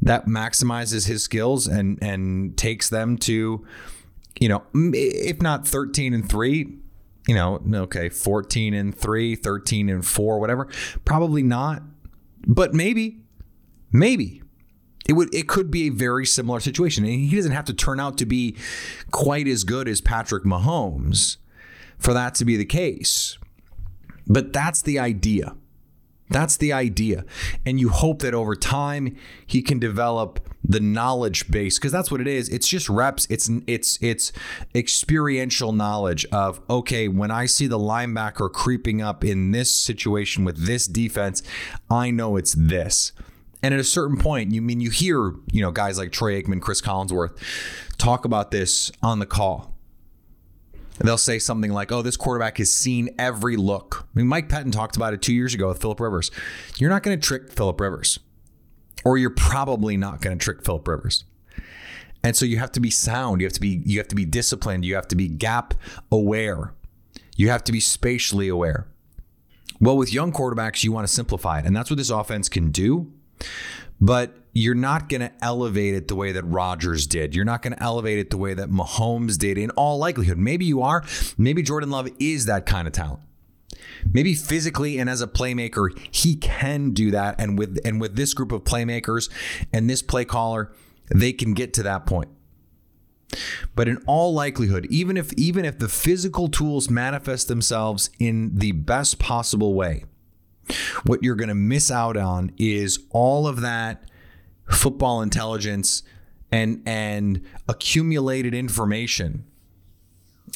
that 0.00 0.26
maximizes 0.26 1.06
his 1.06 1.22
skills 1.22 1.66
and 1.66 1.98
and 2.02 2.56
takes 2.56 2.88
them 2.88 3.16
to, 3.18 3.64
you 4.38 4.48
know, 4.48 4.62
if 4.74 5.40
not 5.40 5.66
13 5.66 6.12
and 6.12 6.28
3, 6.28 6.78
you 7.28 7.34
know, 7.34 7.62
okay, 7.72 8.08
14 8.08 8.74
and 8.74 8.96
3, 8.96 9.36
13 9.36 9.88
and 9.88 10.06
4, 10.06 10.38
whatever. 10.38 10.68
Probably 11.04 11.42
not. 11.42 11.82
But 12.46 12.74
maybe. 12.74 13.20
Maybe. 13.92 14.42
It 15.08 15.14
would 15.14 15.34
it 15.34 15.48
could 15.48 15.70
be 15.70 15.88
a 15.88 15.90
very 15.90 16.26
similar 16.26 16.60
situation. 16.60 17.04
And 17.04 17.14
he 17.14 17.36
doesn't 17.36 17.52
have 17.52 17.64
to 17.66 17.74
turn 17.74 18.00
out 18.00 18.18
to 18.18 18.26
be 18.26 18.56
quite 19.10 19.48
as 19.48 19.64
good 19.64 19.88
as 19.88 20.00
Patrick 20.00 20.44
Mahomes 20.44 21.38
for 21.98 22.12
that 22.12 22.34
to 22.36 22.44
be 22.44 22.56
the 22.56 22.64
case. 22.64 23.38
But 24.26 24.52
that's 24.52 24.82
the 24.82 24.98
idea. 24.98 25.56
That's 26.32 26.56
the 26.56 26.72
idea. 26.72 27.24
And 27.66 27.78
you 27.78 27.90
hope 27.90 28.20
that 28.20 28.34
over 28.34 28.56
time 28.56 29.16
he 29.46 29.60
can 29.60 29.78
develop 29.78 30.40
the 30.64 30.80
knowledge 30.80 31.50
base 31.50 31.78
because 31.78 31.92
that's 31.92 32.10
what 32.10 32.20
it 32.20 32.26
is. 32.26 32.48
It's 32.48 32.68
just 32.68 32.88
reps. 32.88 33.26
It's 33.28 33.50
it's 33.66 33.98
it's 34.00 34.32
experiential 34.74 35.72
knowledge 35.72 36.24
of 36.26 36.60
okay, 36.70 37.08
when 37.08 37.30
I 37.30 37.46
see 37.46 37.66
the 37.66 37.78
linebacker 37.78 38.50
creeping 38.50 39.02
up 39.02 39.24
in 39.24 39.50
this 39.50 39.74
situation 39.74 40.44
with 40.44 40.66
this 40.66 40.86
defense, 40.86 41.42
I 41.90 42.10
know 42.10 42.36
it's 42.36 42.54
this. 42.54 43.12
And 43.62 43.72
at 43.72 43.78
a 43.78 43.84
certain 43.84 44.16
point, 44.16 44.52
you 44.52 44.60
mean 44.60 44.80
you 44.80 44.90
hear, 44.90 45.34
you 45.52 45.62
know, 45.62 45.70
guys 45.70 45.98
like 45.98 46.10
Troy 46.10 46.40
Aikman, 46.40 46.60
Chris 46.60 46.80
Collinsworth 46.80 47.36
talk 47.96 48.24
about 48.24 48.50
this 48.50 48.90
on 49.02 49.18
the 49.18 49.26
call. 49.26 49.70
they'll 50.98 51.18
say 51.18 51.38
something 51.38 51.72
like, 51.72 51.90
"Oh, 51.90 52.02
this 52.02 52.16
quarterback 52.16 52.58
has 52.58 52.70
seen 52.70 53.10
every 53.18 53.56
look." 53.56 54.06
I 54.14 54.18
mean, 54.18 54.28
Mike 54.28 54.48
Pettine 54.48 54.72
talked 54.72 54.94
about 54.96 55.14
it 55.14 55.22
two 55.22 55.32
years 55.32 55.54
ago 55.54 55.68
with 55.68 55.80
Philip 55.80 55.98
Rivers. 55.98 56.30
You're 56.76 56.90
not 56.90 57.02
going 57.02 57.18
to 57.18 57.26
trick 57.26 57.50
Philip 57.50 57.80
Rivers 57.80 58.18
or 59.04 59.18
you're 59.18 59.30
probably 59.30 59.96
not 59.96 60.20
going 60.20 60.38
to 60.38 60.42
trick 60.42 60.64
Philip 60.64 60.86
Rivers. 60.86 61.24
And 62.24 62.36
so 62.36 62.44
you 62.44 62.58
have 62.58 62.72
to 62.72 62.80
be 62.80 62.90
sound. 62.90 63.40
You 63.40 63.46
have 63.46 63.52
to 63.54 63.60
be 63.60 63.82
you 63.84 63.98
have 63.98 64.08
to 64.08 64.14
be 64.14 64.24
disciplined. 64.24 64.84
You 64.84 64.94
have 64.94 65.08
to 65.08 65.16
be 65.16 65.28
gap 65.28 65.74
aware. 66.10 66.72
You 67.36 67.48
have 67.48 67.64
to 67.64 67.72
be 67.72 67.80
spatially 67.80 68.48
aware. 68.48 68.86
Well, 69.80 69.96
with 69.96 70.12
young 70.12 70.32
quarterbacks, 70.32 70.84
you 70.84 70.92
want 70.92 71.08
to 71.08 71.12
simplify 71.12 71.58
it, 71.58 71.66
and 71.66 71.74
that's 71.74 71.90
what 71.90 71.96
this 71.96 72.10
offense 72.10 72.48
can 72.48 72.70
do. 72.70 73.12
But 74.00 74.34
you're 74.52 74.74
not 74.74 75.08
going 75.08 75.20
to 75.20 75.32
elevate 75.40 75.94
it 75.94 76.08
the 76.08 76.16
way 76.16 76.32
that 76.32 76.42
Rodgers 76.44 77.06
did. 77.06 77.34
You're 77.34 77.44
not 77.44 77.62
going 77.62 77.74
to 77.74 77.82
elevate 77.82 78.18
it 78.18 78.30
the 78.30 78.36
way 78.36 78.54
that 78.54 78.70
Mahomes 78.70 79.38
did 79.38 79.56
in 79.56 79.70
all 79.70 79.98
likelihood. 79.98 80.38
Maybe 80.38 80.64
you 80.64 80.82
are. 80.82 81.04
Maybe 81.38 81.62
Jordan 81.62 81.90
Love 81.90 82.08
is 82.18 82.46
that 82.46 82.66
kind 82.66 82.86
of 82.86 82.92
talent. 82.92 83.20
Maybe 84.12 84.34
physically 84.34 84.98
and 84.98 85.08
as 85.08 85.22
a 85.22 85.26
playmaker, 85.26 85.96
he 86.10 86.34
can 86.34 86.90
do 86.90 87.10
that. 87.12 87.36
And 87.38 87.58
with 87.58 87.78
and 87.84 88.00
with 88.00 88.16
this 88.16 88.34
group 88.34 88.52
of 88.52 88.64
playmakers 88.64 89.30
and 89.72 89.88
this 89.88 90.02
play 90.02 90.24
caller, 90.24 90.72
they 91.10 91.32
can 91.32 91.54
get 91.54 91.72
to 91.74 91.82
that 91.84 92.04
point. 92.04 92.28
But 93.74 93.88
in 93.88 93.98
all 94.06 94.34
likelihood, 94.34 94.86
even 94.90 95.16
if 95.16 95.32
even 95.34 95.64
if 95.64 95.78
the 95.78 95.88
physical 95.88 96.48
tools 96.48 96.90
manifest 96.90 97.48
themselves 97.48 98.10
in 98.18 98.56
the 98.56 98.72
best 98.72 99.18
possible 99.18 99.74
way, 99.74 100.04
what 101.04 101.22
you're 101.22 101.36
going 101.36 101.48
to 101.48 101.54
miss 101.54 101.90
out 101.90 102.16
on 102.16 102.52
is 102.58 103.00
all 103.10 103.46
of 103.46 103.60
that 103.60 104.04
football 104.70 105.22
intelligence 105.22 106.02
and 106.50 106.82
and 106.86 107.42
accumulated 107.68 108.54
information. 108.54 109.44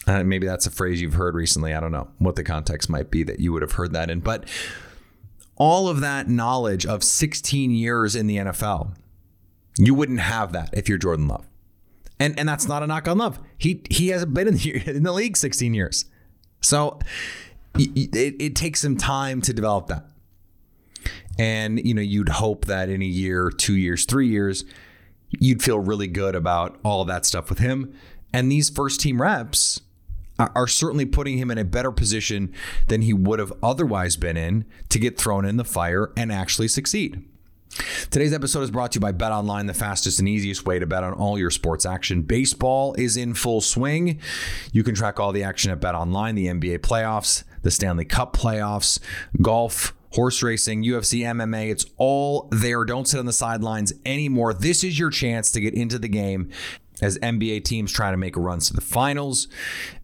Uh, 0.07 0.23
maybe 0.23 0.47
that's 0.47 0.67
a 0.67 0.71
phrase 0.71 1.01
you've 1.01 1.15
heard 1.15 1.35
recently. 1.35 1.75
I 1.75 1.81
don't 1.81 1.93
know 1.93 2.09
what 2.19 2.37
the 2.37 2.45
context 2.45 2.89
might 2.89 3.11
be 3.11 3.23
that 3.25 3.41
you 3.41 3.53
would 3.53 3.63
have 3.63 3.73
heard 3.73 3.93
that 3.95 4.11
in, 4.11 4.21
but 4.21 4.45
all 5.57 5.89
of 5.89 6.01
that 6.01 6.29
knowledge 6.29 6.85
of 6.85 7.03
16 7.03 7.71
years 7.71 8.15
in 8.15 8.27
the 8.27 8.37
NFL, 8.37 8.95
you 9.79 9.95
wouldn't 9.95 10.21
have 10.21 10.53
that 10.53 10.71
if 10.73 10.89
you're 10.89 10.99
Jordan 10.99 11.29
Love. 11.29 11.49
And 12.19 12.39
and 12.39 12.49
that's 12.49 12.69
not 12.69 12.83
a 12.83 12.87
knock 12.87 13.09
on 13.09 13.19
Love. 13.19 13.41
He 13.59 13.83
he 13.91 14.09
hasn't 14.09 14.33
been 14.33 14.49
in 14.49 14.55
the, 14.55 14.83
in 14.97 15.03
the 15.03 15.13
league 15.13 15.37
16 15.37 15.75
years. 15.75 16.05
So 16.61 16.99
it, 17.79 18.37
it 18.41 18.57
takes 18.57 18.81
some 18.81 18.97
time 18.97 19.41
to 19.43 19.53
develop 19.53 19.89
that. 19.89 20.07
And 21.39 21.85
you 21.85 21.95
know, 21.95 22.03
you'd 22.03 22.31
hope 22.31 22.65
that 22.67 22.89
in 22.89 23.03
a 23.03 23.07
year, 23.07 23.51
two 23.51 23.77
years, 23.77 24.05
three 24.05 24.29
years, 24.29 24.65
you'd 25.31 25.63
feel 25.63 25.79
really 25.79 26.07
good 26.07 26.35
about 26.35 26.79
all 26.85 27.05
that 27.05 27.27
stuff 27.27 27.49
with 27.49 27.59
him. 27.59 27.95
And 28.33 28.51
these 28.51 28.71
first 28.71 29.01
team 29.01 29.21
reps 29.21 29.81
are, 30.39 30.53
are 30.55 30.67
certainly 30.67 31.07
putting 31.07 31.39
him 31.39 31.51
in 31.51 31.59
a 31.59 31.65
better 31.65 31.93
position 31.93 32.53
than 32.89 33.03
he 33.03 33.13
would 33.13 33.39
have 33.39 33.53
otherwise 33.63 34.17
been 34.17 34.37
in 34.37 34.65
to 34.89 34.99
get 34.99 35.19
thrown 35.19 35.45
in 35.45 35.57
the 35.57 35.65
fire 35.65 36.13
and 36.17 36.33
actually 36.33 36.69
succeed. 36.69 37.25
Today's 38.11 38.33
episode 38.33 38.63
is 38.63 38.71
brought 38.71 38.93
to 38.93 38.97
you 38.97 39.01
by 39.01 39.13
Bet 39.13 39.33
Online, 39.33 39.67
the 39.67 39.75
fastest 39.75 40.19
and 40.19 40.29
easiest 40.29 40.65
way 40.65 40.79
to 40.79 40.87
bet 40.87 41.05
on 41.05 41.13
all 41.13 41.39
your 41.39 41.51
sports 41.51 41.85
action. 41.85 42.23
Baseball 42.23 42.95
is 42.95 43.17
in 43.19 43.35
full 43.35 43.61
swing. 43.61 44.19
You 44.73 44.83
can 44.83 44.95
track 44.95 45.21
all 45.21 45.33
the 45.33 45.43
action 45.43 45.71
at 45.71 45.81
Bet 45.81 45.95
Online, 45.95 46.35
the 46.35 46.47
NBA 46.47 46.79
playoffs, 46.79 47.45
the 47.67 47.71
Stanley 47.73 48.05
Cup 48.05 48.33
playoffs, 48.33 49.01
golf, 49.43 49.93
horse 50.13 50.41
racing, 50.41 50.85
UFC, 50.85 51.23
MMA. 51.23 51.69
It's 51.69 51.85
all 51.97 52.49
there. 52.53 52.85
Don't 52.85 53.09
sit 53.09 53.19
on 53.19 53.27
the 53.27 53.33
sidelines 53.33 53.93
anymore. 54.07 54.55
This 54.55 54.85
is 54.85 55.01
your 55.01 55.11
chance 55.11 55.51
to 55.51 55.61
get 55.61 55.75
into 55.75 55.99
the 55.99 56.07
game 56.07 56.49
as 57.03 57.19
NBA 57.19 57.65
teams 57.65 57.91
try 57.93 58.13
to 58.13 58.17
make 58.17 58.37
runs 58.37 58.69
to 58.69 58.73
the 58.73 58.81
finals, 58.81 59.49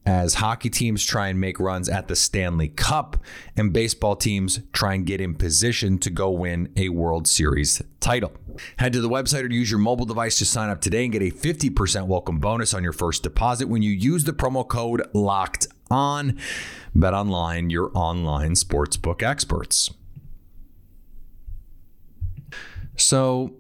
as 0.05 0.35
hockey 0.35 0.71
teams 0.71 1.05
try 1.05 1.29
and 1.29 1.41
make 1.41 1.61
runs 1.61 1.89
at 1.89 2.09
the 2.09 2.17
Stanley 2.17 2.69
Cup, 2.69 3.17
and 3.57 3.73
baseball 3.73 4.17
teams 4.17 4.59
try 4.73 4.95
and 4.95 5.07
get 5.07 5.21
in 5.21 5.37
position 5.37 5.99
to 6.01 6.11
go 6.11 6.31
win 6.31 6.71
a 6.77 6.89
World 6.89 7.29
Series 7.29 7.81
title. 8.01 8.33
Head 8.79 8.93
to 8.95 9.01
the 9.01 9.09
website 9.09 9.45
or 9.45 9.53
use 9.53 9.71
your 9.71 9.79
mobile 9.79 10.05
device 10.05 10.37
to 10.39 10.45
sign 10.45 10.69
up 10.69 10.81
today 10.81 11.05
and 11.05 11.13
get 11.13 11.23
a 11.23 11.31
50% 11.31 12.09
welcome 12.09 12.41
bonus 12.41 12.75
on 12.75 12.83
your 12.83 12.93
first 12.93 13.23
deposit 13.23 13.69
when 13.69 13.83
you 13.83 13.93
use 13.93 14.25
the 14.25 14.33
promo 14.33 14.67
code 14.67 15.09
LOCKED 15.15 15.69
on. 15.93 16.39
Bet 16.95 17.15
online, 17.15 17.71
your 17.71 17.91
online 17.95 18.53
sportsbook 18.53 19.23
experts. 19.23 19.91
So, 22.97 23.55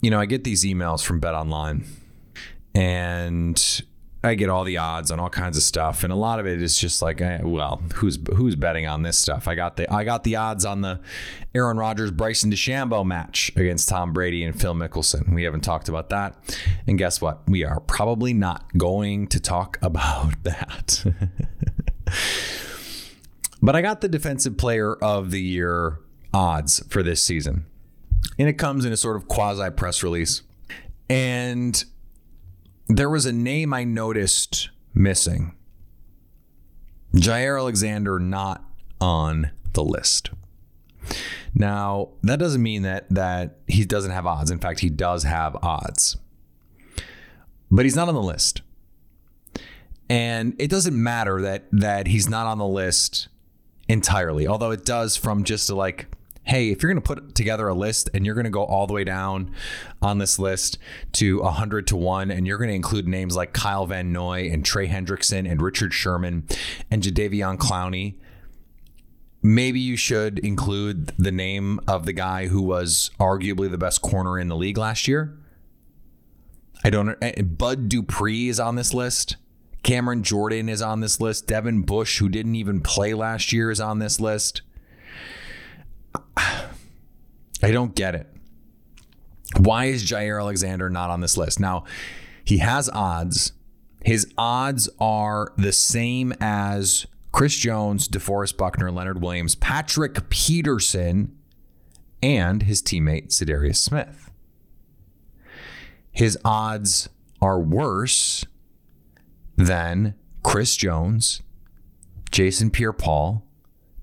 you 0.00 0.10
know, 0.10 0.20
I 0.20 0.26
get 0.26 0.44
these 0.44 0.64
emails 0.64 1.04
from 1.04 1.20
Bet 1.20 1.34
Online 1.34 1.84
and 2.74 3.82
I 4.22 4.34
get 4.34 4.50
all 4.50 4.64
the 4.64 4.76
odds 4.76 5.10
on 5.10 5.18
all 5.18 5.30
kinds 5.30 5.56
of 5.56 5.62
stuff, 5.62 6.04
and 6.04 6.12
a 6.12 6.16
lot 6.16 6.40
of 6.40 6.46
it 6.46 6.60
is 6.60 6.78
just 6.78 7.00
like, 7.00 7.22
eh, 7.22 7.40
well, 7.42 7.80
who's 7.94 8.18
who's 8.36 8.54
betting 8.54 8.86
on 8.86 9.02
this 9.02 9.18
stuff? 9.18 9.48
I 9.48 9.54
got 9.54 9.78
the 9.78 9.90
I 9.92 10.04
got 10.04 10.24
the 10.24 10.36
odds 10.36 10.66
on 10.66 10.82
the 10.82 11.00
Aaron 11.54 11.78
Rodgers 11.78 12.10
Bryson 12.10 12.50
DeChambeau 12.50 13.04
match 13.04 13.50
against 13.56 13.88
Tom 13.88 14.12
Brady 14.12 14.44
and 14.44 14.58
Phil 14.58 14.74
Mickelson. 14.74 15.34
We 15.34 15.44
haven't 15.44 15.62
talked 15.62 15.88
about 15.88 16.10
that, 16.10 16.36
and 16.86 16.98
guess 16.98 17.22
what? 17.22 17.48
We 17.48 17.64
are 17.64 17.80
probably 17.80 18.34
not 18.34 18.76
going 18.76 19.26
to 19.28 19.40
talk 19.40 19.78
about 19.82 20.42
that. 20.44 21.02
But 23.62 23.76
I 23.76 23.82
got 23.82 24.00
the 24.00 24.08
Defensive 24.08 24.56
Player 24.56 24.94
of 24.94 25.30
the 25.30 25.40
Year 25.40 25.98
odds 26.32 26.82
for 26.88 27.02
this 27.02 27.22
season, 27.22 27.66
and 28.38 28.48
it 28.48 28.54
comes 28.54 28.84
in 28.84 28.92
a 28.92 28.96
sort 28.96 29.16
of 29.16 29.28
quasi 29.28 29.70
press 29.70 30.02
release, 30.02 30.42
and 31.08 31.84
there 32.88 33.10
was 33.10 33.26
a 33.26 33.32
name 33.32 33.74
I 33.74 33.84
noticed 33.84 34.70
missing. 34.94 35.54
Jaire 37.14 37.58
Alexander 37.58 38.18
not 38.18 38.64
on 39.00 39.50
the 39.72 39.84
list. 39.84 40.30
Now, 41.54 42.10
that 42.22 42.38
doesn't 42.38 42.62
mean 42.62 42.82
that 42.82 43.06
that 43.10 43.58
he 43.66 43.84
doesn't 43.84 44.12
have 44.12 44.26
odds. 44.26 44.50
In 44.50 44.58
fact, 44.58 44.80
he 44.80 44.88
does 44.88 45.24
have 45.24 45.56
odds. 45.56 46.16
But 47.70 47.84
he's 47.84 47.96
not 47.96 48.08
on 48.08 48.14
the 48.14 48.22
list. 48.22 48.62
And 50.10 50.56
it 50.58 50.68
doesn't 50.68 51.00
matter 51.00 51.40
that 51.42 51.68
that 51.72 52.08
he's 52.08 52.28
not 52.28 52.46
on 52.46 52.58
the 52.58 52.66
list 52.66 53.28
entirely, 53.88 54.46
although 54.46 54.72
it 54.72 54.84
does 54.84 55.16
from 55.16 55.44
just 55.44 55.70
like 55.70 56.08
hey, 56.42 56.70
if 56.70 56.82
you're 56.82 56.92
going 56.92 57.00
to 57.00 57.06
put 57.06 57.34
together 57.34 57.68
a 57.68 57.74
list 57.74 58.10
and 58.12 58.26
you're 58.26 58.34
going 58.34 58.44
to 58.44 58.50
go 58.50 58.64
all 58.64 58.86
the 58.86 58.92
way 58.92 59.04
down 59.04 59.54
on 60.02 60.18
this 60.18 60.36
list 60.36 60.78
to 61.12 61.40
100 61.42 61.86
to 61.86 61.96
1, 61.96 62.30
and 62.30 62.44
you're 62.44 62.58
going 62.58 62.70
to 62.70 62.74
include 62.74 63.06
names 63.06 63.36
like 63.36 63.52
Kyle 63.52 63.86
Van 63.86 64.10
Noy 64.10 64.50
and 64.50 64.64
Trey 64.64 64.88
Hendrickson 64.88 65.48
and 65.48 65.62
Richard 65.62 65.92
Sherman 65.94 66.44
and 66.90 67.02
Jadeveon 67.02 67.56
Clowney, 67.56 68.16
maybe 69.42 69.78
you 69.78 69.96
should 69.96 70.38
include 70.40 71.12
the 71.18 71.30
name 71.30 71.78
of 71.86 72.04
the 72.04 72.12
guy 72.12 72.48
who 72.48 72.62
was 72.62 73.10
arguably 73.20 73.70
the 73.70 73.78
best 73.78 74.02
corner 74.02 74.38
in 74.38 74.48
the 74.48 74.56
league 74.56 74.78
last 74.78 75.06
year. 75.06 75.38
I 76.82 76.90
don't. 76.90 77.16
Eh, 77.22 77.42
Bud 77.42 77.88
Dupree 77.88 78.48
is 78.48 78.58
on 78.58 78.74
this 78.74 78.92
list. 78.94 79.36
Cameron 79.82 80.22
Jordan 80.22 80.68
is 80.68 80.82
on 80.82 81.00
this 81.00 81.20
list. 81.20 81.46
Devin 81.46 81.82
Bush, 81.82 82.18
who 82.18 82.28
didn't 82.28 82.54
even 82.54 82.80
play 82.80 83.14
last 83.14 83.52
year, 83.52 83.70
is 83.70 83.80
on 83.80 83.98
this 83.98 84.20
list. 84.20 84.62
I 86.36 86.70
don't 87.62 87.94
get 87.94 88.14
it. 88.14 88.26
Why 89.58 89.86
is 89.86 90.04
Jaire 90.04 90.40
Alexander 90.40 90.88
not 90.90 91.10
on 91.10 91.20
this 91.20 91.36
list? 91.36 91.58
Now, 91.60 91.84
he 92.44 92.58
has 92.58 92.88
odds. 92.90 93.52
His 94.04 94.32
odds 94.38 94.88
are 94.98 95.52
the 95.56 95.72
same 95.72 96.32
as 96.40 97.06
Chris 97.32 97.56
Jones, 97.56 98.08
DeForest 98.08 98.56
Buckner, 98.56 98.90
Leonard 98.90 99.20
Williams, 99.22 99.54
Patrick 99.54 100.30
Peterson, 100.30 101.36
and 102.22 102.62
his 102.62 102.82
teammate 102.82 103.28
Za'Darius 103.28 103.76
Smith. 103.76 104.30
His 106.12 106.38
odds 106.44 107.08
are 107.40 107.58
worse 107.58 108.44
than 109.60 110.14
Chris 110.42 110.74
Jones, 110.74 111.42
Jason 112.30 112.70
Pierre 112.70 112.92
Paul, 112.92 113.46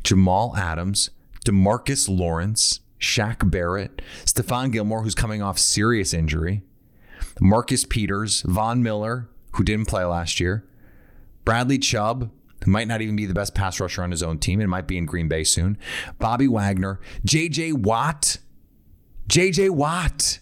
Jamal 0.04 0.56
Adams, 0.56 1.10
Demarcus 1.46 2.08
Lawrence, 2.08 2.80
Shaq 3.00 3.50
Barrett, 3.50 4.02
Stephon 4.24 4.72
Gilmore, 4.72 5.04
who's 5.04 5.16
coming 5.16 5.42
off 5.42 5.58
serious 5.58 6.14
injury, 6.14 6.64
Marcus 7.40 7.86
Peters, 7.86 8.42
Von 8.42 8.84
Miller, 8.84 9.30
who 9.54 9.64
didn't 9.64 9.88
play 9.88 10.04
last 10.04 10.40
year, 10.40 10.68
Bradley 11.44 11.80
Chubb, 11.80 12.30
who 12.64 12.72
might 12.72 12.88
not 12.88 13.02
even 13.02 13.16
be 13.16 13.26
the 13.26 13.34
best 13.34 13.56
pass 13.56 13.80
rusher 13.80 14.04
on 14.04 14.12
his 14.12 14.24
own 14.24 14.40
team 14.40 14.60
and 14.60 14.70
might 14.70 14.88
be 14.88 14.98
in 14.98 15.06
Green 15.06 15.28
Bay 15.28 15.44
soon, 15.44 15.78
Bobby 16.20 16.48
Wagner, 16.48 17.00
JJ 17.26 17.74
Watt, 17.74 18.38
JJ 19.28 19.72
Watt. 19.72 20.40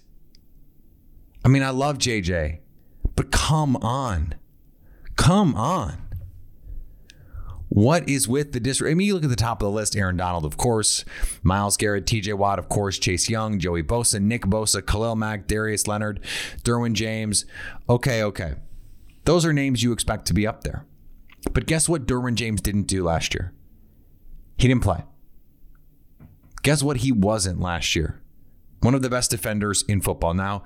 I 1.44 1.48
mean, 1.48 1.64
I 1.64 1.70
love 1.70 2.00
JJ, 2.00 2.60
but 3.16 3.32
come 3.32 3.76
on. 3.78 4.36
Come 5.16 5.56
on. 5.56 6.02
What 7.70 8.08
is 8.08 8.28
with 8.28 8.54
the 8.54 8.60
disrespect? 8.60 8.92
I 8.92 8.96
mean, 8.96 9.08
you 9.08 9.16
look 9.16 9.24
at 9.24 9.30
the 9.30 9.36
top 9.36 9.62
of 9.62 9.66
the 9.66 9.72
list 9.72 9.96
Aaron 9.96 10.16
Donald, 10.16 10.46
of 10.46 10.56
course, 10.56 11.04
Myles 11.44 11.78
Garrett, 11.78 12.06
TJ 12.06 12.36
Watt, 12.36 12.60
of 12.60 12.70
course, 12.70 12.98
Chase 12.98 13.30
Young, 13.30 13.60
Joey 13.60 13.84
Bosa, 13.84 14.22
Nick 14.22 14.44
Bosa, 14.44 14.86
Khalil 14.86 15.16
Mack, 15.16 15.48
Darius 15.48 15.88
Leonard, 15.88 16.22
Derwin 16.64 16.94
James. 16.94 17.46
Okay, 17.90 18.24
okay. 18.24 18.54
Those 19.26 19.46
are 19.46 19.52
names 19.52 19.84
you 19.84 19.92
expect 19.92 20.26
to 20.28 20.34
be 20.34 20.48
up 20.48 20.64
there. 20.64 20.86
But 21.52 21.66
guess 21.66 21.90
what 21.90 22.06
Derwin 22.06 22.36
James 22.36 22.62
didn't 22.62 22.88
do 22.88 23.04
last 23.04 23.34
year? 23.34 23.54
He 24.58 24.68
didn't 24.68 24.84
play. 24.84 25.04
Guess 26.64 26.82
what 26.82 26.98
he 26.98 27.12
wasn't 27.12 27.60
last 27.60 27.96
year? 27.96 28.22
One 28.80 28.96
of 28.96 29.02
the 29.02 29.10
best 29.10 29.32
defenders 29.32 29.84
in 29.88 30.02
football. 30.02 30.34
Now, 30.34 30.64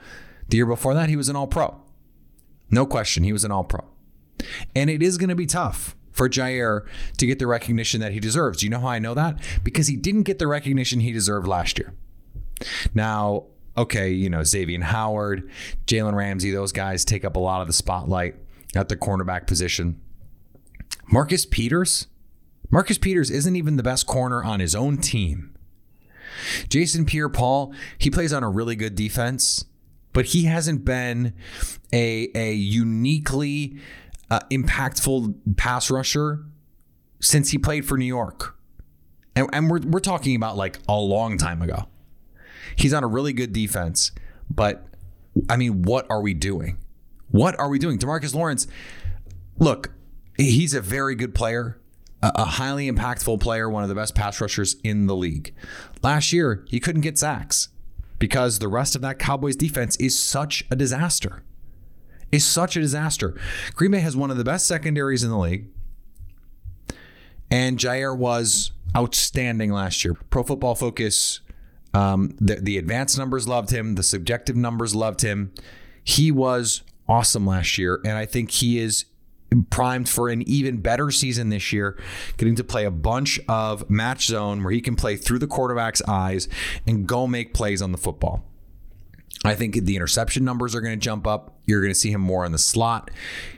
the 0.49 0.57
year 0.57 0.65
before 0.65 0.93
that, 0.93 1.09
he 1.09 1.15
was 1.15 1.29
an 1.29 1.35
all 1.35 1.47
pro. 1.47 1.81
No 2.69 2.85
question, 2.85 3.23
he 3.23 3.33
was 3.33 3.43
an 3.43 3.51
all 3.51 3.63
pro. 3.63 3.88
And 4.75 4.89
it 4.89 5.01
is 5.01 5.17
going 5.17 5.29
to 5.29 5.35
be 5.35 5.45
tough 5.45 5.95
for 6.11 6.27
Jaire 6.29 6.85
to 7.17 7.25
get 7.25 7.39
the 7.39 7.47
recognition 7.47 8.01
that 8.01 8.11
he 8.11 8.19
deserves. 8.19 8.59
Do 8.59 8.65
you 8.65 8.69
know 8.69 8.79
how 8.79 8.87
I 8.87 8.99
know 8.99 9.13
that? 9.13 9.39
Because 9.63 9.87
he 9.87 9.95
didn't 9.95 10.23
get 10.23 10.39
the 10.39 10.47
recognition 10.47 10.99
he 10.99 11.11
deserved 11.11 11.47
last 11.47 11.79
year. 11.79 11.93
Now, 12.93 13.45
okay, 13.77 14.09
you 14.09 14.29
know, 14.29 14.43
Xavier 14.43 14.81
Howard, 14.81 15.49
Jalen 15.87 16.13
Ramsey, 16.13 16.51
those 16.51 16.71
guys 16.71 17.05
take 17.05 17.23
up 17.23 17.35
a 17.35 17.39
lot 17.39 17.61
of 17.61 17.67
the 17.67 17.73
spotlight 17.73 18.35
at 18.75 18.89
the 18.89 18.97
cornerback 18.97 19.47
position. 19.47 19.99
Marcus 21.11 21.45
Peters? 21.45 22.07
Marcus 22.69 22.97
Peters 22.97 23.31
isn't 23.31 23.55
even 23.55 23.77
the 23.77 23.83
best 23.83 24.05
corner 24.05 24.43
on 24.43 24.59
his 24.59 24.75
own 24.75 24.97
team. 24.97 25.55
Jason 26.67 27.05
Pierre 27.05 27.29
Paul, 27.29 27.73
he 27.97 28.09
plays 28.09 28.31
on 28.31 28.43
a 28.43 28.49
really 28.49 28.75
good 28.75 28.95
defense, 28.95 29.65
but 30.13 30.25
he 30.25 30.45
hasn't 30.45 30.85
been 30.85 31.33
a, 31.91 32.29
a 32.35 32.53
uniquely 32.53 33.79
uh, 34.29 34.39
impactful 34.51 35.35
pass 35.57 35.89
rusher 35.89 36.45
since 37.21 37.49
he 37.49 37.57
played 37.57 37.85
for 37.85 37.97
New 37.97 38.05
York. 38.05 38.55
And, 39.35 39.49
and 39.53 39.69
we're, 39.69 39.79
we're 39.79 39.99
talking 39.99 40.35
about 40.35 40.57
like 40.57 40.79
a 40.87 40.95
long 40.95 41.37
time 41.37 41.61
ago. 41.61 41.87
He's 42.75 42.93
on 42.93 43.03
a 43.03 43.07
really 43.07 43.33
good 43.33 43.53
defense, 43.53 44.11
but 44.49 44.85
I 45.49 45.57
mean, 45.57 45.83
what 45.83 46.05
are 46.09 46.21
we 46.21 46.33
doing? 46.33 46.77
What 47.31 47.59
are 47.59 47.69
we 47.69 47.79
doing? 47.79 47.97
Demarcus 47.99 48.33
Lawrence, 48.33 48.67
look, 49.57 49.91
he's 50.37 50.73
a 50.73 50.81
very 50.81 51.15
good 51.15 51.35
player, 51.35 51.79
a 52.21 52.45
highly 52.45 52.91
impactful 52.91 53.39
player, 53.39 53.69
one 53.69 53.83
of 53.83 53.89
the 53.89 53.95
best 53.95 54.15
pass 54.15 54.41
rushers 54.41 54.75
in 54.83 55.07
the 55.07 55.15
league. 55.15 55.53
Last 56.01 56.33
year, 56.33 56.65
he 56.67 56.79
couldn't 56.79 57.01
get 57.01 57.17
sacks 57.17 57.69
because 58.17 58.59
the 58.59 58.67
rest 58.67 58.95
of 58.95 59.01
that 59.01 59.19
Cowboys 59.19 59.55
defense 59.55 59.95
is 59.97 60.17
such 60.17 60.65
a 60.69 60.75
disaster. 60.75 61.43
Is 62.31 62.45
such 62.45 62.77
a 62.77 62.79
disaster. 62.79 63.35
Green 63.73 63.91
Bay 63.91 63.99
has 63.99 64.15
one 64.15 64.29
of 64.29 64.37
the 64.37 64.43
best 64.43 64.67
secondaries 64.67 65.23
in 65.23 65.29
the 65.29 65.37
league. 65.37 65.67
And 67.49 67.79
Jaire 67.79 68.15
was 68.15 68.71
outstanding 68.95 69.71
last 69.71 70.03
year. 70.03 70.15
Pro 70.29 70.43
Football 70.43 70.75
Focus, 70.75 71.41
um, 71.93 72.35
the, 72.39 72.55
the 72.55 72.77
advanced 72.77 73.17
numbers 73.17 73.47
loved 73.47 73.71
him, 73.71 73.95
the 73.95 74.03
subjective 74.03 74.55
numbers 74.55 74.93
loved 74.93 75.21
him. 75.21 75.51
He 76.03 76.31
was 76.31 76.83
awesome 77.07 77.45
last 77.47 77.77
year, 77.77 77.99
and 78.05 78.13
I 78.13 78.25
think 78.25 78.51
he 78.51 78.79
is 78.79 79.05
primed 79.69 80.07
for 80.07 80.29
an 80.29 80.47
even 80.47 80.77
better 80.77 81.09
season 81.09 81.49
this 81.49 81.73
year, 81.73 81.97
getting 82.37 82.55
to 82.55 82.63
play 82.63 82.85
a 82.85 82.91
bunch 82.91 83.39
of 83.47 83.89
match 83.89 84.27
zone 84.27 84.63
where 84.63 84.71
he 84.71 84.81
can 84.81 84.95
play 84.95 85.15
through 85.15 85.39
the 85.39 85.47
quarterback's 85.47 86.01
eyes 86.07 86.47
and 86.85 87.07
go 87.07 87.25
make 87.25 87.53
plays 87.53 87.81
on 87.81 87.91
the 87.91 87.97
football. 87.97 88.45
I 89.45 89.55
think 89.55 89.75
the 89.75 89.95
interception 89.95 90.43
numbers 90.43 90.75
are 90.75 90.81
going 90.81 90.99
to 90.99 91.03
jump 91.03 91.25
up. 91.25 91.59
You're 91.65 91.81
going 91.81 91.93
to 91.93 91.99
see 91.99 92.11
him 92.11 92.21
more 92.21 92.45
in 92.45 92.51
the 92.51 92.57
slot. 92.57 93.09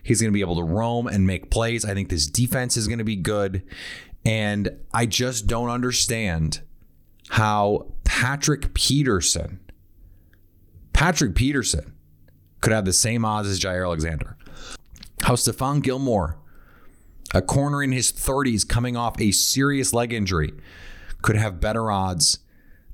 He's 0.03 0.21
going 0.21 0.31
to 0.31 0.33
be 0.33 0.41
able 0.41 0.57
to 0.57 0.63
roam 0.63 1.07
and 1.07 1.25
make 1.25 1.49
plays. 1.49 1.85
I 1.85 1.93
think 1.93 2.09
this 2.09 2.27
defense 2.27 2.77
is 2.77 2.87
going 2.87 2.99
to 2.99 3.03
be 3.03 3.15
good. 3.15 3.63
And 4.23 4.69
I 4.93 5.07
just 5.07 5.47
don't 5.47 5.69
understand 5.69 6.61
how 7.29 7.93
Patrick 8.03 8.73
Peterson, 8.75 9.59
Patrick 10.93 11.33
Peterson, 11.33 11.93
could 12.59 12.73
have 12.73 12.85
the 12.85 12.93
same 12.93 13.25
odds 13.25 13.47
as 13.47 13.59
Jaire 13.59 13.85
Alexander. 13.85 14.37
How 15.23 15.33
Stephon 15.33 15.81
Gilmore, 15.81 16.37
a 17.33 17.41
corner 17.41 17.81
in 17.81 17.91
his 17.91 18.11
30s 18.11 18.67
coming 18.67 18.95
off 18.95 19.19
a 19.19 19.31
serious 19.31 19.93
leg 19.93 20.13
injury, 20.13 20.53
could 21.23 21.37
have 21.37 21.59
better 21.59 21.89
odds 21.89 22.39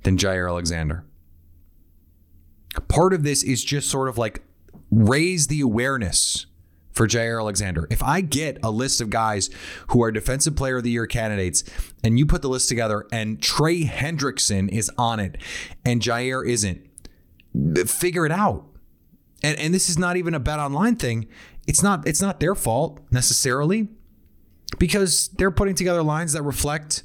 than 0.04 0.17
Jaire 0.17 0.47
Alexander. 0.47 1.04
Part 2.88 3.13
of 3.13 3.24
this 3.24 3.44
is 3.44 3.63
just 3.63 3.90
sort 3.90 4.10
of 4.10 4.18
like 4.18 4.44
raise 4.92 5.48
the 5.48 5.62
awareness 5.62 6.46
for 6.92 7.08
Jaire 7.08 7.40
Alexander. 7.40 7.88
If 7.92 8.02
I 8.02 8.22
get 8.22 8.58
a 8.63 8.72
list 8.72 9.02
of 9.02 9.10
guys 9.10 9.50
who 9.90 10.02
are 10.02 10.12
Defensive 10.12 10.56
Player 10.56 10.78
of 10.78 10.84
the 10.84 10.90
Year 10.90 11.06
candidates, 11.06 11.63
and 12.04 12.18
you 12.18 12.26
put 12.26 12.42
the 12.42 12.50
list 12.50 12.70
together, 12.70 13.06
and 13.12 13.42
Trey 13.42 13.84
Hendrickson 13.84 14.70
is 14.70 14.90
on 14.98 15.20
it, 15.20 15.38
and 15.86 16.02
Jaire 16.02 16.48
isn't, 16.48 16.82
figure 17.88 18.26
it 18.26 18.32
out. 18.32 18.66
And 19.44 19.60
and 19.60 19.74
this 19.74 19.90
is 19.90 20.00
not 20.00 20.18
even 20.18 20.34
a 20.34 20.40
bet 20.40 20.60
online 20.60 20.96
thing. 20.96 21.28
It's 21.68 21.84
not 21.84 22.08
it's 22.08 22.22
not 22.22 22.40
their 22.40 22.56
fault 22.56 23.00
necessarily, 23.12 23.90
because 24.80 25.28
they're 25.38 25.52
putting 25.52 25.76
together 25.76 26.02
lines 26.02 26.34
that 26.34 26.42
reflect 26.42 27.04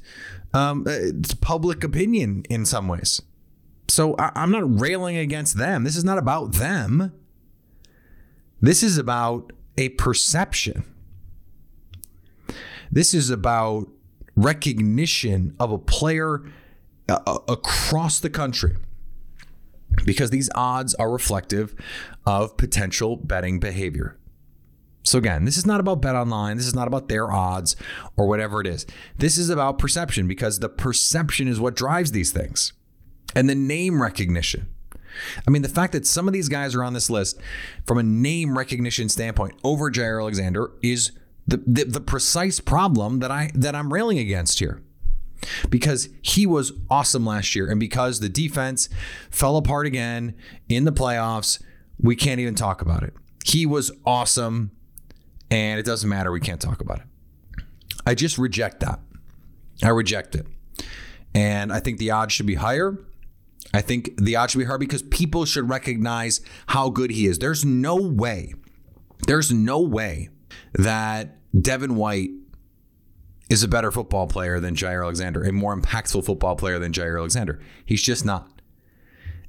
um, 0.53 0.85
public 1.41 1.83
opinion 1.83 2.43
in 2.49 2.65
some 2.65 2.87
ways. 2.87 3.21
So 3.87 4.15
I, 4.17 4.31
I'm 4.35 4.51
not 4.51 4.79
railing 4.79 5.17
against 5.17 5.57
them. 5.57 5.83
This 5.83 5.95
is 5.95 6.03
not 6.03 6.17
about 6.17 6.53
them. 6.53 7.13
This 8.61 8.81
is 8.81 8.97
about 8.97 9.51
a 9.77 9.89
perception. 9.89 10.83
This 12.91 13.13
is 13.13 13.29
about 13.29 13.87
recognition 14.35 15.55
of 15.59 15.71
a 15.71 15.77
player 15.77 16.43
uh, 17.09 17.39
across 17.47 18.19
the 18.19 18.29
country 18.29 18.75
because 20.05 20.29
these 20.29 20.49
odds 20.55 20.95
are 20.95 21.11
reflective 21.11 21.75
of 22.25 22.55
potential 22.57 23.15
betting 23.15 23.59
behavior. 23.59 24.17
So 25.03 25.17
again, 25.17 25.43
this 25.43 25.57
is 25.57 25.65
not 25.65 25.79
about 25.79 26.01
bet 26.01 26.15
online, 26.15 26.57
this 26.57 26.67
is 26.67 26.75
not 26.75 26.87
about 26.87 27.09
their 27.09 27.31
odds 27.31 27.75
or 28.15 28.27
whatever 28.27 28.61
it 28.61 28.67
is. 28.67 28.85
This 29.17 29.37
is 29.37 29.49
about 29.49 29.77
perception 29.77 30.27
because 30.27 30.59
the 30.59 30.69
perception 30.69 31.47
is 31.47 31.59
what 31.59 31.75
drives 31.75 32.11
these 32.11 32.31
things. 32.31 32.73
And 33.35 33.49
the 33.49 33.55
name 33.55 34.01
recognition. 34.01 34.67
I 35.47 35.51
mean, 35.51 35.61
the 35.61 35.69
fact 35.69 35.93
that 35.93 36.07
some 36.07 36.27
of 36.27 36.33
these 36.33 36.49
guys 36.49 36.75
are 36.75 36.83
on 36.83 36.93
this 36.93 37.09
list 37.09 37.39
from 37.85 37.97
a 37.97 38.03
name 38.03 38.57
recognition 38.57 39.09
standpoint 39.09 39.53
over 39.63 39.91
Jaire 39.91 40.19
Alexander 40.19 40.71
is 40.81 41.11
the, 41.47 41.57
the, 41.57 41.83
the 41.85 42.01
precise 42.01 42.59
problem 42.59 43.19
that 43.19 43.31
I 43.31 43.51
that 43.53 43.75
I'm 43.75 43.93
railing 43.93 44.17
against 44.17 44.59
here. 44.59 44.81
Because 45.69 46.07
he 46.21 46.45
was 46.45 46.71
awesome 46.89 47.25
last 47.25 47.53
year, 47.53 47.69
and 47.69 47.77
because 47.77 48.21
the 48.21 48.29
defense 48.29 48.87
fell 49.29 49.57
apart 49.57 49.85
again 49.85 50.35
in 50.69 50.85
the 50.85 50.91
playoffs, 50.91 51.61
we 51.99 52.15
can't 52.15 52.39
even 52.39 52.55
talk 52.55 52.81
about 52.81 53.03
it. 53.03 53.13
He 53.43 53.65
was 53.65 53.91
awesome, 54.05 54.71
and 55.51 55.81
it 55.81 55.85
doesn't 55.85 56.09
matter. 56.09 56.31
We 56.31 56.39
can't 56.39 56.61
talk 56.61 56.79
about 56.79 56.99
it. 56.99 57.63
I 58.05 58.15
just 58.15 58.37
reject 58.37 58.79
that. 58.79 59.01
I 59.83 59.89
reject 59.89 60.33
it. 60.35 60.45
And 61.35 61.73
I 61.73 61.81
think 61.81 61.97
the 61.97 62.11
odds 62.11 62.31
should 62.31 62.45
be 62.45 62.55
higher. 62.55 62.97
I 63.73 63.81
think 63.81 64.17
the 64.17 64.35
odds 64.35 64.51
should 64.51 64.59
be 64.59 64.65
higher 64.65 64.77
because 64.77 65.01
people 65.03 65.45
should 65.45 65.69
recognize 65.69 66.41
how 66.67 66.89
good 66.89 67.11
he 67.11 67.25
is. 67.25 67.39
There's 67.39 67.65
no 67.65 67.95
way, 67.95 68.53
there's 69.27 69.51
no 69.51 69.79
way 69.79 70.29
that 70.73 71.37
Devin 71.59 71.95
White 71.95 72.31
is 73.49 73.63
a 73.63 73.67
better 73.67 73.91
football 73.91 74.27
player 74.27 74.59
than 74.59 74.75
Jaire 74.75 75.03
Alexander, 75.03 75.43
a 75.43 75.51
more 75.51 75.77
impactful 75.77 76.25
football 76.25 76.55
player 76.55 76.79
than 76.79 76.91
Jaire 76.91 77.17
Alexander. 77.17 77.59
He's 77.85 78.01
just 78.01 78.25
not. 78.25 78.49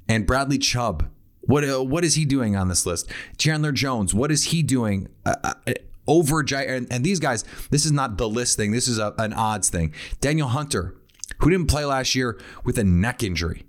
And 0.07 0.27
Bradley 0.27 0.59
Chubb, 0.59 1.09
what 1.41 1.63
uh, 1.63 1.83
what 1.83 2.03
is 2.03 2.15
he 2.15 2.25
doing 2.25 2.55
on 2.55 2.67
this 2.67 2.85
list? 2.85 3.09
Chandler 3.37 3.71
Jones, 3.71 4.13
what 4.13 4.31
is 4.31 4.45
he 4.45 4.61
doing 4.61 5.07
uh, 5.25 5.35
uh, 5.43 5.73
over 6.07 6.43
Jaire, 6.43 6.77
And, 6.77 6.87
and, 6.91 7.03
these 7.03 7.19
guys, 7.19 7.43
this 7.71 7.85
is 7.85 7.91
not 7.91 8.17
the 8.17 8.29
list 8.29 8.57
thing. 8.57 8.71
This 8.71 8.87
is 8.87 8.99
a, 8.99 9.13
an 9.17 9.33
odds 9.33 9.69
thing. 9.69 9.93
Danielle 10.21 10.49
Hunter, 10.49 10.95
who 11.39 11.49
didn't 11.49 11.67
play 11.67 11.85
last 11.85 12.13
year 12.13 12.39
with 12.63 12.77
a 12.77 12.83
neck 12.83 13.23
injury, 13.23 13.64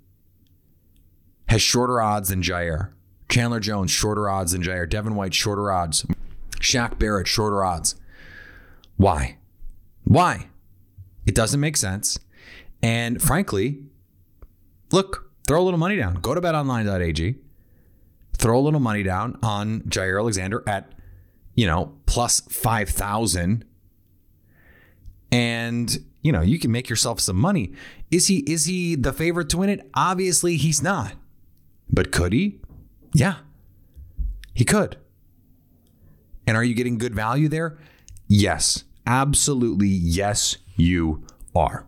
has 1.47 1.61
shorter 1.61 2.01
odds 2.01 2.29
than 2.29 2.41
Jaire. 2.41 2.91
Chandler 3.29 3.59
Jones, 3.59 3.91
shorter 3.91 4.29
odds 4.29 4.51
than 4.53 4.63
Jaire. 4.63 4.89
Devin 4.89 5.15
White, 5.15 5.33
shorter 5.33 5.71
odds. 5.71 6.05
Shaq 6.59 6.97
Barrett, 6.97 7.27
shorter 7.27 7.63
odds. 7.63 7.95
Why? 8.95 9.37
Why? 10.03 10.47
It 11.25 11.35
doesn't 11.35 11.59
make 11.59 11.77
sense. 11.77 12.19
And 12.81 13.21
frankly, 13.21 13.83
look, 14.91 15.31
throw 15.47 15.61
a 15.61 15.65
little 15.65 15.79
money 15.79 15.97
down. 15.97 16.15
Go 16.15 16.33
to 16.33 16.41
betonline.ag. 16.41 17.35
Throw 18.37 18.59
a 18.59 18.61
little 18.61 18.79
money 18.79 19.03
down 19.03 19.37
on 19.41 19.81
Jaire 19.81 20.19
Alexander 20.19 20.63
at, 20.67 20.93
you 21.55 21.65
know, 21.65 21.97
plus 22.05 22.41
5,000. 22.41 23.65
And, 25.31 25.97
you 26.21 26.31
know, 26.31 26.41
you 26.41 26.59
can 26.59 26.71
make 26.71 26.89
yourself 26.89 27.19
some 27.19 27.35
money. 27.35 27.73
Is 28.11 28.27
he 28.27 28.37
is 28.39 28.65
he 28.65 28.95
the 28.95 29.11
favorite 29.11 29.49
to 29.49 29.57
win 29.57 29.69
it? 29.69 29.89
Obviously, 29.93 30.55
he's 30.55 30.81
not. 30.81 31.13
But 31.91 32.11
could 32.11 32.33
he? 32.33 32.59
Yeah. 33.13 33.37
He 34.53 34.65
could. 34.65 34.97
And 36.45 36.55
are 36.55 36.63
you 36.63 36.73
getting 36.73 36.97
good 36.97 37.15
value 37.15 37.47
there? 37.47 37.77
Yes. 38.27 38.83
Absolutely, 39.05 39.87
yes, 39.87 40.57
you 40.75 41.25
are. 41.55 41.87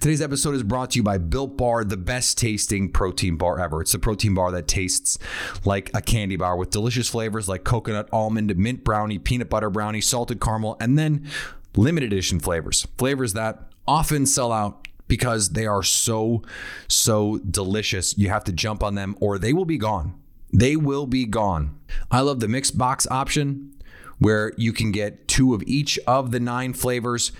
Today's 0.00 0.20
episode 0.20 0.54
is 0.54 0.62
brought 0.62 0.90
to 0.90 0.98
you 0.98 1.02
by 1.02 1.18
Built 1.18 1.56
Bar, 1.56 1.82
the 1.84 1.96
best 1.96 2.36
tasting 2.36 2.92
protein 2.92 3.36
bar 3.36 3.58
ever. 3.58 3.80
It's 3.80 3.94
a 3.94 3.98
protein 3.98 4.34
bar 4.34 4.52
that 4.52 4.68
tastes 4.68 5.18
like 5.64 5.90
a 5.94 6.02
candy 6.02 6.36
bar 6.36 6.56
with 6.56 6.70
delicious 6.70 7.08
flavors 7.08 7.48
like 7.48 7.64
coconut, 7.64 8.08
almond, 8.12 8.54
mint 8.56 8.84
brownie, 8.84 9.18
peanut 9.18 9.48
butter 9.48 9.70
brownie, 9.70 10.02
salted 10.02 10.40
caramel, 10.40 10.76
and 10.80 10.98
then 10.98 11.26
limited 11.74 12.12
edition 12.12 12.38
flavors. 12.38 12.86
Flavors 12.98 13.32
that 13.32 13.70
often 13.88 14.26
sell 14.26 14.52
out 14.52 14.86
because 15.08 15.50
they 15.50 15.66
are 15.66 15.82
so, 15.82 16.42
so 16.88 17.38
delicious. 17.38 18.16
You 18.16 18.28
have 18.28 18.44
to 18.44 18.52
jump 18.52 18.82
on 18.82 18.94
them 18.94 19.16
or 19.20 19.38
they 19.38 19.52
will 19.52 19.64
be 19.64 19.78
gone. 19.78 20.14
They 20.52 20.76
will 20.76 21.06
be 21.06 21.26
gone. 21.26 21.78
I 22.10 22.20
love 22.20 22.40
the 22.40 22.48
mixed 22.48 22.78
box 22.78 23.06
option 23.10 23.74
where 24.18 24.52
you 24.56 24.72
can 24.72 24.92
get 24.92 25.26
two 25.28 25.54
of 25.54 25.62
each 25.66 25.98
of 26.06 26.30
the 26.30 26.40
nine 26.40 26.72
flavors. 26.72 27.32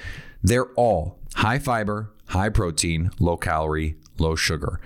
They're 0.42 0.72
all 0.74 1.18
high 1.37 1.59
fiber, 1.59 2.11
high 2.27 2.48
protein, 2.48 3.11
low 3.18 3.37
calorie, 3.37 3.96
low 4.18 4.35
sugar. 4.35 4.81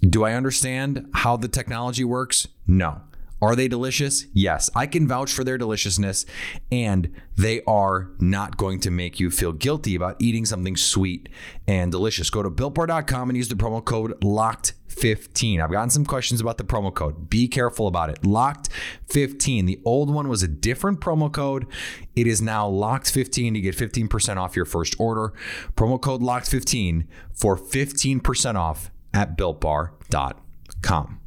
Do 0.00 0.24
I 0.24 0.34
understand 0.34 1.08
how 1.14 1.36
the 1.36 1.48
technology 1.48 2.04
works? 2.04 2.46
No. 2.66 3.00
Are 3.42 3.54
they 3.54 3.68
delicious? 3.68 4.26
Yes. 4.32 4.70
I 4.74 4.86
can 4.86 5.06
vouch 5.06 5.32
for 5.32 5.44
their 5.44 5.58
deliciousness, 5.58 6.24
and 6.72 7.12
they 7.36 7.62
are 7.66 8.10
not 8.18 8.56
going 8.56 8.80
to 8.80 8.90
make 8.90 9.20
you 9.20 9.30
feel 9.30 9.52
guilty 9.52 9.94
about 9.94 10.16
eating 10.18 10.46
something 10.46 10.76
sweet 10.76 11.28
and 11.68 11.92
delicious. 11.92 12.30
Go 12.30 12.42
to 12.42 12.50
builtbar.com 12.50 13.28
and 13.28 13.36
use 13.36 13.48
the 13.48 13.54
promo 13.54 13.84
code 13.84 14.18
LOCKED15. 14.22 15.62
I've 15.62 15.70
gotten 15.70 15.90
some 15.90 16.06
questions 16.06 16.40
about 16.40 16.56
the 16.56 16.64
promo 16.64 16.94
code. 16.94 17.28
Be 17.28 17.46
careful 17.46 17.88
about 17.88 18.08
it. 18.08 18.22
Locked15. 18.22 19.66
The 19.66 19.80
old 19.84 20.12
one 20.12 20.28
was 20.28 20.42
a 20.42 20.48
different 20.48 21.00
promo 21.00 21.30
code. 21.30 21.66
It 22.14 22.26
is 22.26 22.40
now 22.40 22.70
locked15 22.70 23.52
to 23.52 23.60
get 23.60 23.76
15% 23.76 24.38
off 24.38 24.56
your 24.56 24.64
first 24.64 24.96
order. 24.98 25.34
Promo 25.76 26.00
code 26.00 26.22
LOCKED15 26.22 27.06
for 27.34 27.56
15% 27.56 28.54
off 28.54 28.90
at 29.12 29.36
builtbar.com. 29.36 31.20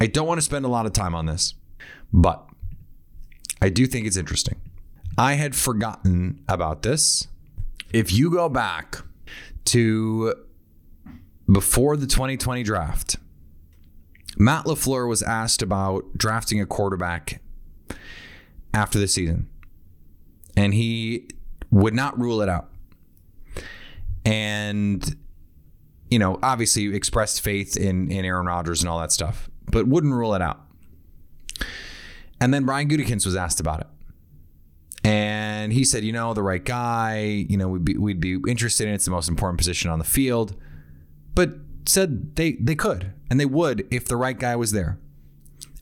I 0.00 0.06
don't 0.06 0.26
want 0.26 0.38
to 0.38 0.42
spend 0.42 0.64
a 0.64 0.68
lot 0.68 0.86
of 0.86 0.94
time 0.94 1.14
on 1.14 1.26
this, 1.26 1.54
but 2.10 2.46
I 3.60 3.68
do 3.68 3.86
think 3.86 4.06
it's 4.06 4.16
interesting. 4.16 4.58
I 5.18 5.34
had 5.34 5.54
forgotten 5.54 6.42
about 6.48 6.82
this. 6.82 7.28
If 7.92 8.10
you 8.10 8.30
go 8.30 8.48
back 8.48 8.98
to 9.66 10.34
before 11.52 11.98
the 11.98 12.06
2020 12.06 12.62
draft, 12.62 13.16
Matt 14.38 14.64
LaFleur 14.64 15.06
was 15.06 15.22
asked 15.22 15.60
about 15.60 16.16
drafting 16.16 16.60
a 16.60 16.66
quarterback 16.66 17.42
after 18.72 18.98
the 18.98 19.08
season, 19.08 19.48
and 20.56 20.72
he 20.72 21.28
would 21.70 21.94
not 21.94 22.18
rule 22.18 22.40
it 22.40 22.48
out. 22.48 22.70
And, 24.24 25.16
you 26.10 26.18
know, 26.18 26.38
obviously 26.42 26.94
expressed 26.94 27.42
faith 27.42 27.76
in, 27.76 28.10
in 28.10 28.24
Aaron 28.24 28.46
Rodgers 28.46 28.80
and 28.80 28.88
all 28.88 29.00
that 29.00 29.12
stuff 29.12 29.49
but 29.70 29.86
wouldn't 29.86 30.14
rule 30.14 30.34
it 30.34 30.42
out. 30.42 30.60
And 32.40 32.54
then 32.54 32.64
Brian 32.64 32.88
Gutekunst 32.88 33.26
was 33.26 33.36
asked 33.36 33.60
about 33.60 33.80
it. 33.80 33.86
And 35.04 35.72
he 35.72 35.84
said, 35.84 36.04
you 36.04 36.12
know, 36.12 36.34
the 36.34 36.42
right 36.42 36.64
guy, 36.64 37.46
you 37.48 37.56
know, 37.56 37.68
we'd 37.68 37.84
be, 37.84 37.96
we'd 37.96 38.20
be 38.20 38.38
interested 38.48 38.86
in 38.86 38.92
it. 38.92 38.96
It's 38.96 39.04
the 39.04 39.10
most 39.10 39.28
important 39.28 39.58
position 39.58 39.90
on 39.90 39.98
the 39.98 40.04
field. 40.04 40.56
But 41.34 41.54
said 41.86 42.36
they, 42.36 42.52
they 42.52 42.74
could 42.74 43.12
and 43.30 43.40
they 43.40 43.46
would 43.46 43.86
if 43.90 44.04
the 44.06 44.16
right 44.16 44.38
guy 44.38 44.56
was 44.56 44.72
there. 44.72 44.98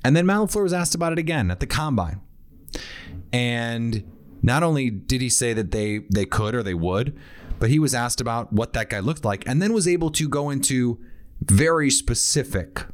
And 0.04 0.16
then 0.16 0.26
Matt 0.26 0.38
LaFleur 0.38 0.62
was 0.62 0.72
asked 0.72 0.94
about 0.94 1.12
it 1.12 1.18
again 1.18 1.50
at 1.50 1.60
the 1.60 1.66
combine. 1.66 2.20
And 3.32 4.04
not 4.42 4.62
only 4.62 4.90
did 4.90 5.20
he 5.20 5.28
say 5.28 5.52
that 5.52 5.72
they 5.72 6.02
they 6.12 6.24
could 6.24 6.54
or 6.54 6.62
they 6.62 6.74
would, 6.74 7.18
but 7.58 7.70
he 7.70 7.78
was 7.78 7.94
asked 7.94 8.20
about 8.20 8.52
what 8.52 8.72
that 8.74 8.90
guy 8.90 9.00
looked 9.00 9.24
like 9.24 9.46
and 9.46 9.60
then 9.60 9.72
was 9.72 9.88
able 9.88 10.10
to 10.10 10.28
go 10.28 10.50
into 10.50 11.00
very 11.40 11.90
specific 11.90 12.84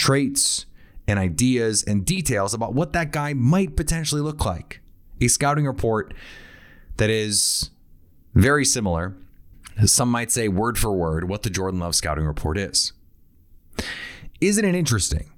traits 0.00 0.64
and 1.06 1.18
ideas 1.18 1.82
and 1.82 2.06
details 2.06 2.54
about 2.54 2.72
what 2.72 2.94
that 2.94 3.12
guy 3.12 3.34
might 3.34 3.76
potentially 3.76 4.22
look 4.22 4.46
like. 4.46 4.80
A 5.20 5.28
scouting 5.28 5.66
report 5.66 6.14
that 6.96 7.10
is 7.10 7.68
very 8.34 8.64
similar, 8.64 9.14
some 9.84 10.10
might 10.10 10.30
say 10.32 10.48
word 10.48 10.78
for 10.78 10.90
word, 10.90 11.28
what 11.28 11.42
the 11.42 11.50
Jordan 11.50 11.80
Love 11.80 11.94
scouting 11.94 12.24
report 12.24 12.56
is. 12.56 12.94
Isn't 14.40 14.64
it 14.64 14.74
interesting 14.74 15.30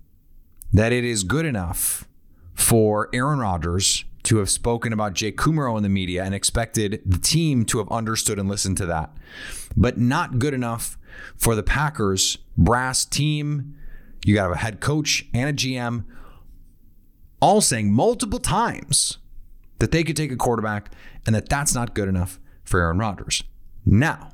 that 0.72 0.92
it 0.92 1.03
is 1.03 1.25
good 1.25 1.44
enough 1.44 2.07
for 2.55 3.09
Aaron 3.12 3.40
Rodgers 3.40 4.05
to 4.22 4.37
have 4.37 4.48
spoken 4.48 4.92
about 4.92 5.14
Jake 5.14 5.37
Kumerow 5.37 5.77
in 5.77 5.83
the 5.83 5.88
media 5.88 6.22
and 6.22 6.37
expected 6.37 7.03
the 7.05 7.18
team 7.18 7.64
to 7.64 7.79
have 7.79 7.90
understood 7.90 8.38
and 8.38 8.48
listened 8.48 8.77
to 8.77 8.87
that, 8.87 9.11
but 9.77 9.98
not 9.98 10.38
good 10.38 10.55
enough 10.55 10.96
for 11.37 11.57
the 11.57 11.64
Packers 11.64 12.38
brass 12.57 13.05
team 13.05 13.77
you 14.25 14.35
got 14.35 14.53
a 14.53 14.57
head 14.57 14.81
coach 14.81 15.27
and 15.33 15.51
a 15.51 15.53
GM 15.53 16.05
all 17.41 17.61
saying 17.61 17.93
multiple 17.93 18.39
times 18.39 19.19
that 19.79 19.91
they 19.91 20.05
could 20.05 20.17
take 20.17 20.31
a 20.31 20.37
quarterback 20.37 20.93
and 21.27 21.35
that 21.35 21.49
that's 21.49 21.75
not 21.75 21.95
good 21.95 22.09
enough 22.09 22.39
for 22.63 22.81
Aaron 22.81 22.99
Rodgers. 22.99 23.43
Now, 23.85 24.31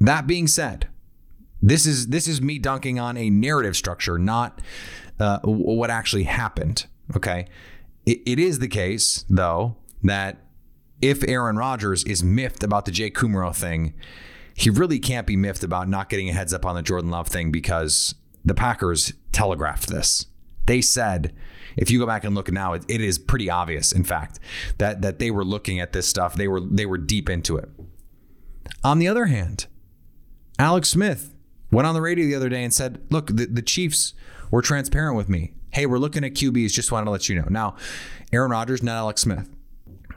that 0.00 0.26
being 0.26 0.48
said, 0.48 0.88
this 1.62 1.86
is 1.86 2.08
this 2.08 2.28
is 2.28 2.42
me 2.42 2.58
dunking 2.58 2.98
on 2.98 3.16
a 3.16 3.30
narrative 3.30 3.76
structure, 3.76 4.18
not 4.18 4.60
uh, 5.20 5.38
what 5.44 5.90
actually 5.90 6.24
happened. 6.24 6.86
Okay, 7.16 7.46
it, 8.04 8.20
it 8.26 8.38
is 8.38 8.58
the 8.58 8.68
case 8.68 9.24
though 9.30 9.76
that 10.02 10.38
if 11.00 11.26
Aaron 11.26 11.56
Rodgers 11.56 12.04
is 12.04 12.22
miffed 12.22 12.62
about 12.62 12.84
the 12.84 12.90
Jake 12.90 13.14
Kumerow 13.14 13.54
thing, 13.54 13.94
he 14.54 14.70
really 14.70 14.98
can't 14.98 15.26
be 15.26 15.36
miffed 15.36 15.64
about 15.64 15.88
not 15.88 16.08
getting 16.08 16.28
a 16.28 16.32
heads 16.32 16.52
up 16.52 16.66
on 16.66 16.74
the 16.74 16.82
Jordan 16.82 17.10
Love 17.10 17.28
thing 17.28 17.50
because 17.50 18.14
the 18.44 18.54
Packers 18.54 19.12
telegraphed 19.32 19.88
this. 19.88 20.26
They 20.66 20.80
said, 20.80 21.34
if 21.76 21.90
you 21.90 21.98
go 21.98 22.06
back 22.06 22.24
and 22.24 22.34
look 22.34 22.50
now, 22.50 22.72
it, 22.74 22.84
it 22.88 23.00
is 23.00 23.18
pretty 23.18 23.50
obvious, 23.50 23.92
in 23.92 24.04
fact, 24.04 24.38
that 24.78 25.02
that 25.02 25.18
they 25.18 25.30
were 25.30 25.44
looking 25.44 25.80
at 25.80 25.92
this 25.92 26.06
stuff. 26.06 26.34
They 26.34 26.48
were 26.48 26.60
they 26.60 26.86
were 26.86 26.98
deep 26.98 27.28
into 27.28 27.56
it. 27.56 27.68
On 28.82 28.98
the 28.98 29.08
other 29.08 29.26
hand, 29.26 29.66
Alex 30.58 30.90
Smith 30.90 31.34
went 31.70 31.86
on 31.86 31.94
the 31.94 32.00
radio 32.00 32.26
the 32.26 32.34
other 32.34 32.48
day 32.48 32.62
and 32.62 32.72
said, 32.72 33.00
"Look, 33.10 33.28
the, 33.28 33.46
the 33.46 33.62
Chiefs 33.62 34.14
were 34.50 34.62
transparent 34.62 35.16
with 35.16 35.28
me. 35.28 35.52
Hey, 35.70 35.86
we're 35.86 35.98
looking 35.98 36.24
at 36.24 36.34
QBs. 36.34 36.72
Just 36.72 36.92
wanted 36.92 37.06
to 37.06 37.10
let 37.10 37.28
you 37.28 37.36
know." 37.36 37.48
Now, 37.50 37.76
Aaron 38.32 38.50
Rodgers, 38.50 38.82
not 38.82 38.96
Alex 38.96 39.22
Smith. 39.22 39.50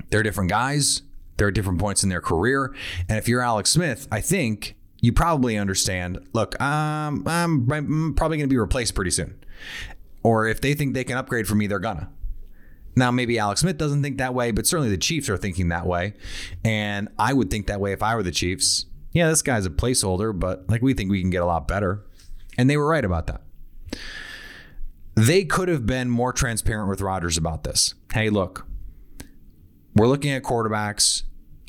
They're 0.09 0.23
different 0.23 0.49
guys. 0.49 1.01
They're 1.37 1.49
at 1.49 1.53
different 1.53 1.79
points 1.79 2.03
in 2.03 2.09
their 2.09 2.21
career. 2.21 2.75
And 3.07 3.17
if 3.17 3.27
you're 3.27 3.41
Alex 3.41 3.71
Smith, 3.71 4.07
I 4.11 4.21
think 4.21 4.75
you 4.99 5.13
probably 5.13 5.57
understand 5.57 6.19
look, 6.33 6.59
um, 6.61 7.23
I'm, 7.27 7.71
I'm 7.71 8.13
probably 8.15 8.37
going 8.37 8.49
to 8.49 8.53
be 8.53 8.57
replaced 8.57 8.95
pretty 8.95 9.11
soon. 9.11 9.39
Or 10.23 10.47
if 10.47 10.59
they 10.59 10.73
think 10.73 10.93
they 10.93 11.03
can 11.03 11.17
upgrade 11.17 11.47
for 11.47 11.55
me, 11.55 11.67
they're 11.67 11.79
gonna. 11.79 12.09
Now, 12.97 13.11
maybe 13.11 13.37
Alex 13.37 13.61
Smith 13.61 13.77
doesn't 13.77 14.01
think 14.01 14.17
that 14.17 14.33
way, 14.33 14.51
but 14.51 14.65
certainly 14.65 14.89
the 14.89 14.97
Chiefs 14.97 15.29
are 15.29 15.37
thinking 15.37 15.69
that 15.69 15.85
way. 15.85 16.15
And 16.65 17.09
I 17.19 17.31
would 17.31 17.51
think 17.51 17.67
that 17.67 17.79
way 17.79 17.93
if 17.93 18.01
I 18.01 18.15
were 18.15 18.23
the 18.23 18.31
Chiefs. 18.31 18.87
Yeah, 19.11 19.29
this 19.29 19.43
guy's 19.43 19.65
a 19.65 19.69
placeholder, 19.69 20.37
but 20.37 20.67
like 20.67 20.81
we 20.81 20.93
think 20.93 21.11
we 21.11 21.21
can 21.21 21.29
get 21.29 21.43
a 21.43 21.45
lot 21.45 21.67
better. 21.67 22.03
And 22.57 22.69
they 22.69 22.75
were 22.75 22.87
right 22.87 23.05
about 23.05 23.27
that. 23.27 23.41
They 25.15 25.45
could 25.45 25.69
have 25.69 25.85
been 25.85 26.09
more 26.09 26.33
transparent 26.33 26.89
with 26.89 27.01
Rodgers 27.01 27.37
about 27.37 27.63
this. 27.63 27.93
Hey, 28.11 28.29
look, 28.29 28.67
we're 29.95 30.07
looking 30.07 30.31
at 30.31 30.43
quarterbacks 30.43 31.23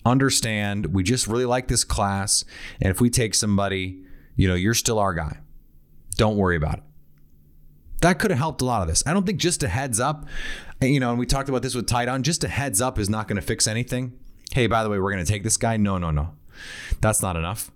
understand 0.09 0.87
we 0.87 1.03
just 1.03 1.27
really 1.27 1.44
like 1.44 1.68
this 1.68 1.85
class. 1.85 2.44
And 2.81 2.90
if 2.90 3.01
we 3.01 3.11
take 3.11 3.35
somebody, 3.35 4.03
you 4.37 4.49
know, 4.49 4.55
you're 4.55 4.75
still 4.75 4.99
our 4.99 5.14
guy. 5.14 5.38
Don't 6.16 6.37
worry 6.37 6.57
about 6.57 6.79
it. 6.79 6.83
That 8.01 8.18
could 8.18 8.31
have 8.31 8.38
helped 8.38 8.62
a 8.62 8.64
lot 8.64 8.83
of 8.83 8.88
this. 8.88 9.03
I 9.07 9.12
don't 9.12 9.27
think 9.27 9.38
just 9.38 9.62
a 9.62 9.68
heads 9.68 9.99
up, 9.99 10.27
you 10.81 11.01
know, 11.01 11.11
and 11.11 11.18
we 11.18 11.27
talked 11.27 11.49
about 11.49 11.62
this 11.62 11.75
with 11.75 11.87
Tydon, 11.87 12.23
just 12.23 12.44
a 12.44 12.49
heads 12.49 12.81
up 12.81 12.99
is 12.99 13.09
not 13.09 13.27
going 13.27 13.37
to 13.37 13.42
fix 13.42 13.66
anything. 13.66 14.18
Hey, 14.53 14.66
by 14.66 14.83
the 14.83 14.90
way, 14.90 14.99
we're 14.99 15.12
going 15.12 15.25
to 15.25 15.31
take 15.31 15.42
this 15.42 15.57
guy. 15.57 15.77
No, 15.77 15.99
no, 15.99 16.11
no. 16.11 16.35
That's 17.01 17.23
not 17.23 17.37
enough. 17.37 17.71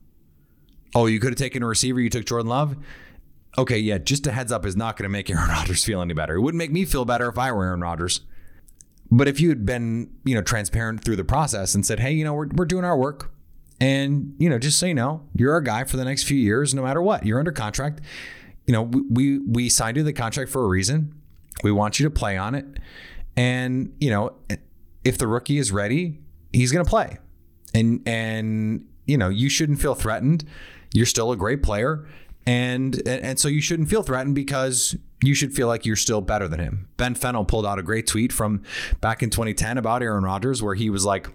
Oh, 0.94 1.06
you 1.06 1.18
could 1.20 1.30
have 1.30 1.38
taken 1.38 1.62
a 1.62 1.66
receiver. 1.66 2.00
You 2.00 2.10
took 2.10 2.24
Jordan 2.24 2.48
Love. 2.48 2.76
Okay, 3.58 3.78
yeah, 3.78 3.98
just 3.98 4.26
a 4.26 4.32
heads 4.32 4.52
up 4.52 4.64
is 4.64 4.76
not 4.76 4.96
going 4.96 5.04
to 5.04 5.12
make 5.12 5.28
Aaron 5.28 5.48
Rodgers 5.48 5.84
feel 5.84 6.00
any 6.00 6.14
better. 6.14 6.36
It 6.36 6.40
wouldn't 6.40 6.58
make 6.58 6.72
me 6.72 6.84
feel 6.84 7.04
better 7.04 7.28
if 7.28 7.38
I 7.38 7.52
were 7.52 7.64
Aaron 7.64 7.80
Rodgers. 7.80 8.20
But 9.12 9.28
if 9.28 9.40
you 9.40 9.50
had 9.50 9.66
been, 9.66 10.08
you 10.24 10.34
know, 10.34 10.40
transparent 10.40 11.04
through 11.04 11.16
the 11.16 11.24
process 11.24 11.74
and 11.74 11.84
said, 11.84 12.00
hey, 12.00 12.12
you 12.12 12.24
know, 12.24 12.32
we're, 12.32 12.48
we're 12.48 12.64
doing 12.64 12.82
our 12.82 12.96
work. 12.96 13.30
And, 13.78 14.34
you 14.38 14.48
know, 14.48 14.58
just 14.58 14.78
so 14.78 14.86
you 14.86 14.94
know, 14.94 15.28
you're 15.34 15.52
our 15.52 15.60
guy 15.60 15.84
for 15.84 15.98
the 15.98 16.04
next 16.04 16.22
few 16.22 16.38
years, 16.38 16.72
no 16.72 16.82
matter 16.82 17.02
what. 17.02 17.26
You're 17.26 17.38
under 17.38 17.52
contract. 17.52 18.00
You 18.66 18.72
know, 18.72 18.82
we, 18.82 19.38
we, 19.40 19.68
signed 19.68 19.98
you 19.98 20.02
the 20.02 20.14
contract 20.14 20.50
for 20.50 20.64
a 20.64 20.66
reason. 20.66 21.14
We 21.62 21.72
want 21.72 22.00
you 22.00 22.04
to 22.04 22.10
play 22.10 22.38
on 22.38 22.54
it. 22.54 22.64
And, 23.36 23.92
you 24.00 24.08
know, 24.08 24.32
if 25.04 25.18
the 25.18 25.26
rookie 25.26 25.58
is 25.58 25.72
ready, 25.72 26.20
he's 26.54 26.72
going 26.72 26.84
to 26.84 26.88
play. 26.88 27.18
And, 27.74 28.00
and, 28.08 28.86
you 29.04 29.18
know, 29.18 29.28
you 29.28 29.50
shouldn't 29.50 29.78
feel 29.82 29.94
threatened. 29.94 30.44
You're 30.94 31.04
still 31.04 31.32
a 31.32 31.36
great 31.36 31.62
player. 31.62 32.08
And, 32.46 33.06
and 33.06 33.38
so 33.38 33.48
you 33.48 33.60
shouldn't 33.60 33.90
feel 33.90 34.02
threatened 34.02 34.34
because 34.34 34.96
you 35.22 35.34
should 35.34 35.54
feel 35.54 35.68
like 35.68 35.86
you're 35.86 35.96
still 35.96 36.20
better 36.20 36.48
than 36.48 36.60
him. 36.60 36.88
Ben 36.96 37.14
Fennell 37.14 37.44
pulled 37.44 37.64
out 37.64 37.78
a 37.78 37.82
great 37.82 38.06
tweet 38.06 38.32
from 38.32 38.62
back 39.00 39.22
in 39.22 39.30
2010 39.30 39.78
about 39.78 40.02
Aaron 40.02 40.24
Rodgers 40.24 40.62
where 40.62 40.74
he 40.74 40.90
was 40.90 41.04
like, 41.04 41.28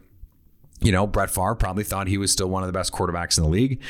you 0.81 0.91
know, 0.91 1.07
Brett 1.07 1.29
Favre 1.29 1.55
probably 1.55 1.83
thought 1.83 2.07
he 2.07 2.17
was 2.17 2.31
still 2.31 2.47
one 2.47 2.63
of 2.63 2.67
the 2.67 2.73
best 2.73 2.91
quarterbacks 2.91 3.37
in 3.37 3.43
the 3.43 3.49
league 3.49 3.81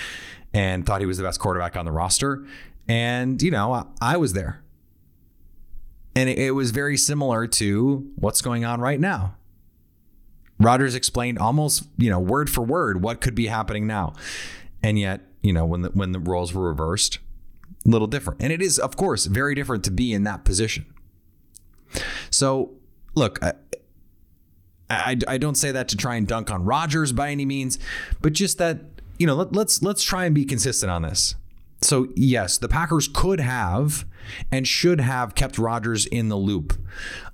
and 0.54 0.86
thought 0.86 1.02
he 1.02 1.08
was 1.08 1.18
the 1.18 1.24
best 1.24 1.40
quarterback 1.40 1.76
on 1.76 1.86
the 1.86 1.92
roster. 1.92 2.46
And, 2.88 3.42
you 3.42 3.52
know, 3.52 3.74
I, 3.74 3.86
I 4.02 4.18
was 4.18 4.34
there. 4.34 4.64
And 6.16 6.30
it, 6.30 6.40
it 6.40 6.52
was 6.52 6.72
very 6.72 6.98
similar 6.98 7.48
to 7.48 8.10
what's 8.16 8.42
going 8.42 8.64
on 8.64 8.80
right 8.80 9.00
now. 9.00 9.36
Rodgers 10.60 10.96
explained 10.96 11.38
almost, 11.38 11.88
you 11.98 12.10
know, 12.10 12.20
word 12.20 12.50
for 12.50 12.62
word 12.62 13.04
what 13.04 13.22
could 13.22 13.36
be 13.36 13.48
happening 13.48 13.86
now. 13.86 14.14
And 14.82 14.98
yet, 14.98 15.22
you 15.42 15.54
know, 15.54 15.66
when 15.66 15.82
the 15.82 15.90
when 15.90 16.14
the 16.14 16.20
roles 16.20 16.54
were 16.54 16.68
reversed, 16.68 17.20
little 17.88 18.08
different. 18.08 18.42
And 18.42 18.52
it 18.52 18.62
is, 18.62 18.78
of 18.78 18.96
course, 18.96 19.26
very 19.26 19.56
different 19.56 19.84
to 19.86 19.92
be 19.92 20.14
in 20.14 20.24
that 20.24 20.44
position. 20.44 20.86
So, 22.30 22.72
look, 23.16 23.42
I, 23.42 23.54
I, 24.90 25.18
I 25.28 25.38
don't 25.38 25.56
say 25.56 25.72
that 25.72 25.88
to 25.90 25.98
try 25.98 26.16
and 26.16 26.28
dunk 26.28 26.52
on 26.52 26.64
Rodgers 26.64 27.12
by 27.12 27.32
any 27.32 27.46
means, 27.46 27.80
but 28.22 28.34
just 28.34 28.58
that 28.58 28.82
you 29.18 29.26
know 29.26 29.36
let, 29.36 29.54
let's 29.54 29.82
let's 29.82 30.04
try 30.04 30.26
and 30.26 30.36
be 30.36 30.46
consistent 30.46 30.92
on 30.92 31.02
this. 31.02 31.36
So, 31.82 32.08
yes, 32.16 32.58
the 32.58 32.68
Packers 32.68 33.08
could 33.08 33.40
have 33.40 34.06
and 34.52 34.68
should 34.68 35.00
have 35.00 35.36
kept 35.36 35.58
Rodgers 35.58 36.06
in 36.06 36.30
the 36.30 36.36
loop 36.36 36.74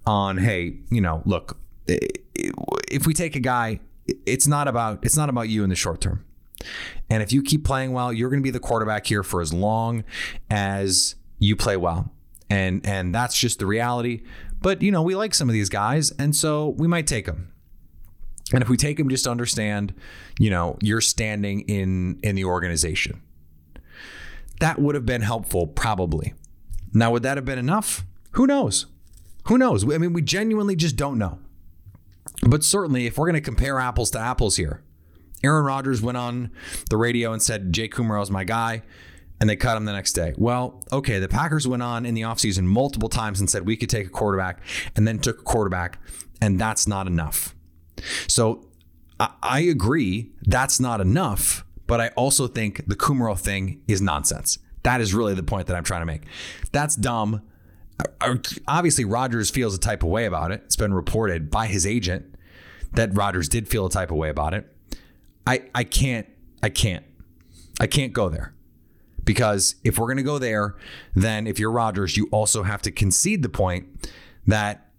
on, 0.06 0.38
hey, 0.38 0.78
you 0.90 1.00
know, 1.00 1.22
look, 1.26 1.58
if 1.88 3.08
we 3.08 3.14
take 3.14 3.36
a 3.36 3.40
guy, 3.40 3.80
it's 4.26 4.48
not 4.48 4.68
about 4.68 5.04
it's 5.04 5.18
not 5.18 5.30
about 5.30 5.50
you 5.50 5.64
in 5.64 5.70
the 5.70 5.76
short 5.76 6.02
term. 6.02 6.26
And 7.10 7.24
if 7.24 7.32
you 7.32 7.42
keep 7.42 7.64
playing 7.64 7.94
well, 7.94 8.12
you're 8.12 8.30
going 8.30 8.42
to 8.42 8.44
be 8.44 8.52
the 8.52 8.60
quarterback 8.60 9.06
here 9.06 9.24
for 9.24 9.42
as 9.42 9.54
long 9.54 10.04
as 10.50 11.16
you 11.40 11.56
play 11.56 11.78
well. 11.78 12.12
And 12.50 12.86
and 12.86 13.14
that's 13.14 13.38
just 13.38 13.60
the 13.60 13.66
reality. 13.66 14.24
But 14.62 14.82
you 14.82 14.92
know, 14.92 15.02
we 15.02 15.16
like 15.16 15.34
some 15.34 15.50
of 15.50 15.54
these 15.54 15.70
guys, 15.70 16.12
and 16.12 16.36
so 16.36 16.70
we 16.70 16.88
might 16.88 17.08
take 17.08 17.26
them. 17.26 17.52
And 18.54 18.62
if 18.62 18.70
we 18.70 18.78
take 18.78 18.98
them, 18.98 19.10
just 19.10 19.26
understand, 19.26 19.94
you 20.40 20.50
know, 20.50 20.78
you're 20.82 21.02
standing 21.02 21.62
in 21.62 22.20
in 22.22 22.36
the 22.36 22.46
organization. 22.46 23.22
That 24.60 24.80
would 24.80 24.96
have 24.96 25.06
been 25.06 25.22
helpful, 25.22 25.68
probably. 25.68 26.34
Now, 26.94 27.12
would 27.12 27.24
that 27.24 27.38
have 27.38 27.46
been 27.46 27.60
enough? 27.60 28.06
Who 28.32 28.46
knows? 28.46 28.86
Who 29.48 29.58
knows? 29.58 29.84
I 29.84 29.98
mean, 29.98 30.14
we 30.14 30.22
genuinely 30.22 30.76
just 30.76 30.96
don't 30.96 31.18
know. 31.18 31.40
But 32.48 32.64
certainly, 32.64 33.06
if 33.06 33.18
we're 33.18 33.26
going 33.26 33.36
to 33.36 33.42
compare 33.42 33.80
apples 33.80 34.12
to 34.12 34.20
apples 34.20 34.56
here, 34.58 34.84
Aaron 35.44 35.66
Rodgers 35.66 36.02
went 36.02 36.18
on 36.18 36.52
the 36.90 36.98
radio 36.98 37.34
and 37.34 37.42
said, 37.42 37.74
Jake 37.74 37.94
Kumerow 37.94 38.22
is 38.22 38.32
my 38.32 38.44
guy, 38.44 38.84
and 39.40 39.50
they 39.50 39.56
cut 39.56 39.76
him 39.76 39.86
the 39.86 39.94
next 39.94 40.14
day. 40.14 40.34
Well, 40.38 40.82
okay, 40.92 41.20
the 41.20 41.28
Packers 41.28 41.68
went 41.68 41.84
on 41.84 42.06
in 42.06 42.14
the 42.14 42.22
offseason 42.22 42.64
multiple 42.64 43.10
times 43.10 43.40
and 43.40 43.50
said 43.50 43.66
we 43.66 43.76
could 43.76 43.90
take 43.90 44.08
a 44.08 44.10
quarterback, 44.10 44.62
and 44.96 45.08
then 45.08 45.20
took 45.20 45.40
a 45.40 45.44
quarterback, 45.44 46.00
and 46.42 46.60
that's 46.60 46.88
not 46.88 47.08
enough. 47.08 47.56
So 48.28 48.68
I 49.20 49.62
agree 49.62 50.32
that's 50.44 50.80
not 50.80 51.02
enough, 51.02 51.66
but 51.88 52.02
I 52.02 52.10
also 52.10 52.48
think 52.48 52.88
the 52.88 52.96
Kumerow 52.96 53.38
thing 53.38 53.82
is 53.88 54.02
nonsense. 54.02 54.58
That 54.84 55.02
is 55.02 55.14
really 55.14 55.34
the 55.34 55.44
point 55.44 55.68
that 55.68 55.76
I'm 55.76 55.84
trying 55.84 56.02
to 56.02 56.06
make. 56.06 56.24
That's 56.72 56.96
dumb. 56.96 57.42
Uh, 58.00 58.04
uh, 58.20 58.36
obviously, 58.68 59.06
Rodgers 59.06 59.50
feels 59.50 59.76
a 59.76 59.80
type 59.80 60.04
of 60.04 60.10
way 60.10 60.26
about 60.26 60.52
it. 60.52 60.62
It's 60.66 60.76
been 60.76 60.94
reported 60.94 61.50
by 61.50 61.68
his 61.68 61.86
agent 61.86 62.36
that 62.94 63.16
Rodgers 63.16 63.48
did 63.48 63.68
feel 63.68 63.86
a 63.86 63.90
type 63.90 64.12
of 64.12 64.18
way 64.18 64.30
about 64.30 64.54
it. 64.54 64.73
I 65.46 65.64
I 65.74 65.84
can't 65.84 66.28
I 66.62 66.70
can't 66.70 67.06
I 67.80 67.88
can't 67.88 68.14
go 68.14 68.30
there. 68.30 68.54
Because 69.26 69.76
if 69.86 69.98
we're 69.98 70.08
going 70.08 70.18
to 70.18 70.24
go 70.24 70.38
there, 70.38 70.76
then 71.16 71.48
if 71.48 71.58
you're 71.58 71.72
Rodgers, 71.72 72.18
you 72.18 72.28
also 72.30 72.64
have 72.64 72.82
to 72.82 72.92
concede 72.92 73.42
the 73.42 73.48
point 73.48 73.88
that 74.46 74.90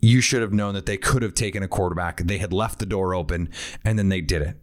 you 0.00 0.20
should 0.20 0.42
have 0.42 0.52
known 0.52 0.74
that 0.74 0.86
they 0.86 0.96
could 0.96 1.22
have 1.22 1.34
taken 1.34 1.62
a 1.62 1.68
quarterback. 1.68 2.22
They 2.24 2.38
had 2.38 2.52
left 2.52 2.80
the 2.80 2.86
door 2.86 3.14
open 3.14 3.48
and 3.84 3.98
then 3.98 4.08
they 4.08 4.20
did 4.20 4.42
it. 4.42 4.56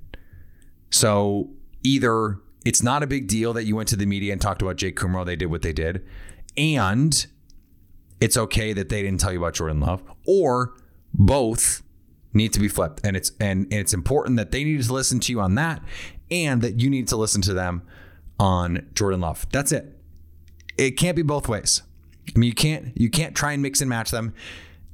So 0.89 1.51
either 1.83 2.39
it's 2.65 2.83
not 2.83 3.03
a 3.03 3.07
big 3.07 3.27
deal 3.27 3.53
that 3.53 3.63
you 3.63 3.75
went 3.75 3.87
to 3.89 3.95
the 3.95 4.05
media 4.05 4.33
and 4.33 4.41
talked 4.41 4.61
about 4.61 4.75
Jake 4.75 4.97
Kumerow, 4.97 5.25
they 5.25 5.35
did 5.37 5.45
what 5.45 5.61
they 5.61 5.73
did, 5.73 6.05
and 6.57 7.25
it's 8.19 8.35
okay 8.35 8.73
that 8.73 8.89
they 8.89 9.01
didn't 9.01 9.21
tell 9.21 9.31
you 9.31 9.39
about 9.39 9.53
Jordan 9.53 9.79
Love, 9.79 10.03
or 10.25 10.73
both 11.13 11.83
need 12.37 12.53
to 12.53 12.59
be 12.59 12.67
flipped. 12.67 13.01
And 13.05 13.17
it's 13.17 13.31
and, 13.39 13.65
and 13.65 13.73
it's 13.73 13.93
important 13.93 14.37
that 14.37 14.51
they 14.51 14.63
need 14.63 14.81
to 14.81 14.93
listen 14.93 15.19
to 15.21 15.31
you 15.31 15.41
on 15.41 15.55
that 15.55 15.81
and 16.31 16.61
that 16.61 16.79
you 16.79 16.89
need 16.89 17.07
to 17.09 17.17
listen 17.17 17.41
to 17.43 17.53
them 17.53 17.81
on 18.39 18.87
Jordan 18.93 19.21
Love. 19.21 19.45
That's 19.51 19.71
it. 19.71 19.99
It 20.77 20.91
can't 20.91 21.15
be 21.15 21.23
both 21.23 21.47
ways. 21.47 21.81
I 22.33 22.39
mean, 22.39 22.47
you 22.47 22.55
can't 22.55 22.93
you 22.95 23.09
can't 23.09 23.35
try 23.35 23.53
and 23.53 23.61
mix 23.61 23.81
and 23.81 23.89
match 23.89 24.11
them 24.11 24.33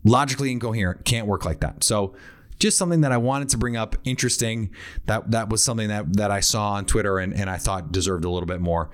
logically 0.04 0.52
incoherent. 0.52 1.06
Can't 1.06 1.28
work 1.28 1.46
like 1.46 1.60
that. 1.62 1.84
So 1.84 2.16
just 2.60 2.78
something 2.78 3.02
that 3.02 3.12
I 3.12 3.18
wanted 3.18 3.50
to 3.50 3.58
bring 3.58 3.76
up. 3.76 3.96
Interesting. 4.04 4.72
That 5.06 5.32
that 5.32 5.50
was 5.50 5.64
something 5.64 5.90
that 5.90 6.16
that 6.18 6.32
I 6.32 6.40
saw 6.40 6.74
on 6.74 6.86
Twitter 6.86 7.20
and, 7.20 7.34
and 7.34 7.50
I 7.50 7.58
thought 7.58 7.92
deserved 7.92 8.26
a 8.26 8.30
little 8.30 8.48
bit 8.48 8.62
more 8.62 8.90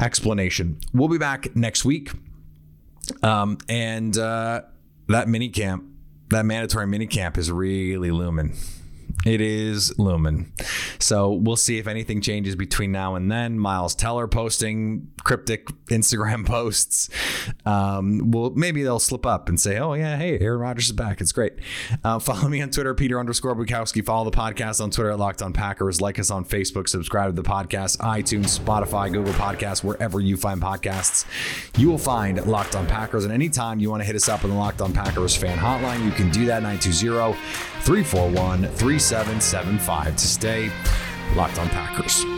explanation. 0.00 0.78
We'll 0.92 1.08
be 1.08 1.18
back 1.18 1.54
next 1.54 1.84
week. 1.84 2.10
Um, 3.22 3.58
and 3.68 4.16
uh, 4.18 4.62
that 5.08 5.28
mini 5.28 5.48
camp, 5.48 5.84
that 6.30 6.44
mandatory 6.44 6.86
mini 6.86 7.06
camp 7.06 7.38
is 7.38 7.50
really 7.50 8.10
looming. 8.10 8.52
It 9.24 9.40
is 9.40 9.98
Lumen. 9.98 10.52
So 10.98 11.32
we'll 11.32 11.56
see 11.56 11.78
if 11.78 11.86
anything 11.86 12.20
changes 12.20 12.56
between 12.56 12.92
now 12.92 13.14
and 13.14 13.30
then. 13.30 13.58
Miles 13.58 13.94
Teller 13.94 14.28
posting 14.28 15.10
cryptic 15.24 15.66
Instagram 15.86 16.46
posts. 16.46 17.10
Um, 17.66 18.30
well, 18.30 18.50
maybe 18.50 18.82
they'll 18.82 18.98
slip 18.98 19.26
up 19.26 19.48
and 19.48 19.58
say, 19.60 19.78
oh, 19.78 19.94
yeah, 19.94 20.16
hey, 20.16 20.38
Aaron 20.38 20.60
Rodgers 20.60 20.86
is 20.86 20.92
back. 20.92 21.20
It's 21.20 21.32
great. 21.32 21.54
Uh, 22.04 22.18
follow 22.18 22.48
me 22.48 22.62
on 22.62 22.70
Twitter, 22.70 22.94
Peter 22.94 23.18
underscore 23.18 23.54
Bukowski. 23.56 24.04
Follow 24.04 24.30
the 24.30 24.36
podcast 24.36 24.80
on 24.80 24.90
Twitter 24.90 25.10
at 25.10 25.18
Locked 25.18 25.42
on 25.42 25.52
Packers. 25.52 26.00
Like 26.00 26.18
us 26.18 26.30
on 26.30 26.44
Facebook. 26.44 26.88
Subscribe 26.88 27.34
to 27.34 27.42
the 27.42 27.48
podcast, 27.48 27.98
iTunes, 27.98 28.58
Spotify, 28.58 29.12
Google 29.12 29.34
Podcasts, 29.34 29.82
wherever 29.82 30.20
you 30.20 30.36
find 30.36 30.60
podcasts. 30.60 31.26
You 31.78 31.88
will 31.88 31.98
find 31.98 32.44
Locked 32.46 32.76
on 32.76 32.86
Packers. 32.86 33.24
And 33.24 33.32
anytime 33.32 33.80
you 33.80 33.90
want 33.90 34.00
to 34.00 34.06
hit 34.06 34.16
us 34.16 34.28
up 34.28 34.44
on 34.44 34.50
the 34.50 34.56
Locked 34.56 34.80
on 34.80 34.92
Packers 34.92 35.36
fan 35.36 35.58
hotline, 35.58 36.04
you 36.04 36.12
can 36.12 36.30
do 36.30 36.46
that 36.46 36.62
920 36.62 37.36
341 37.82 38.68
3775 38.98 40.16
to 40.16 40.26
stay 40.26 40.70
locked 41.36 41.58
on 41.58 41.68
Packers. 41.68 42.37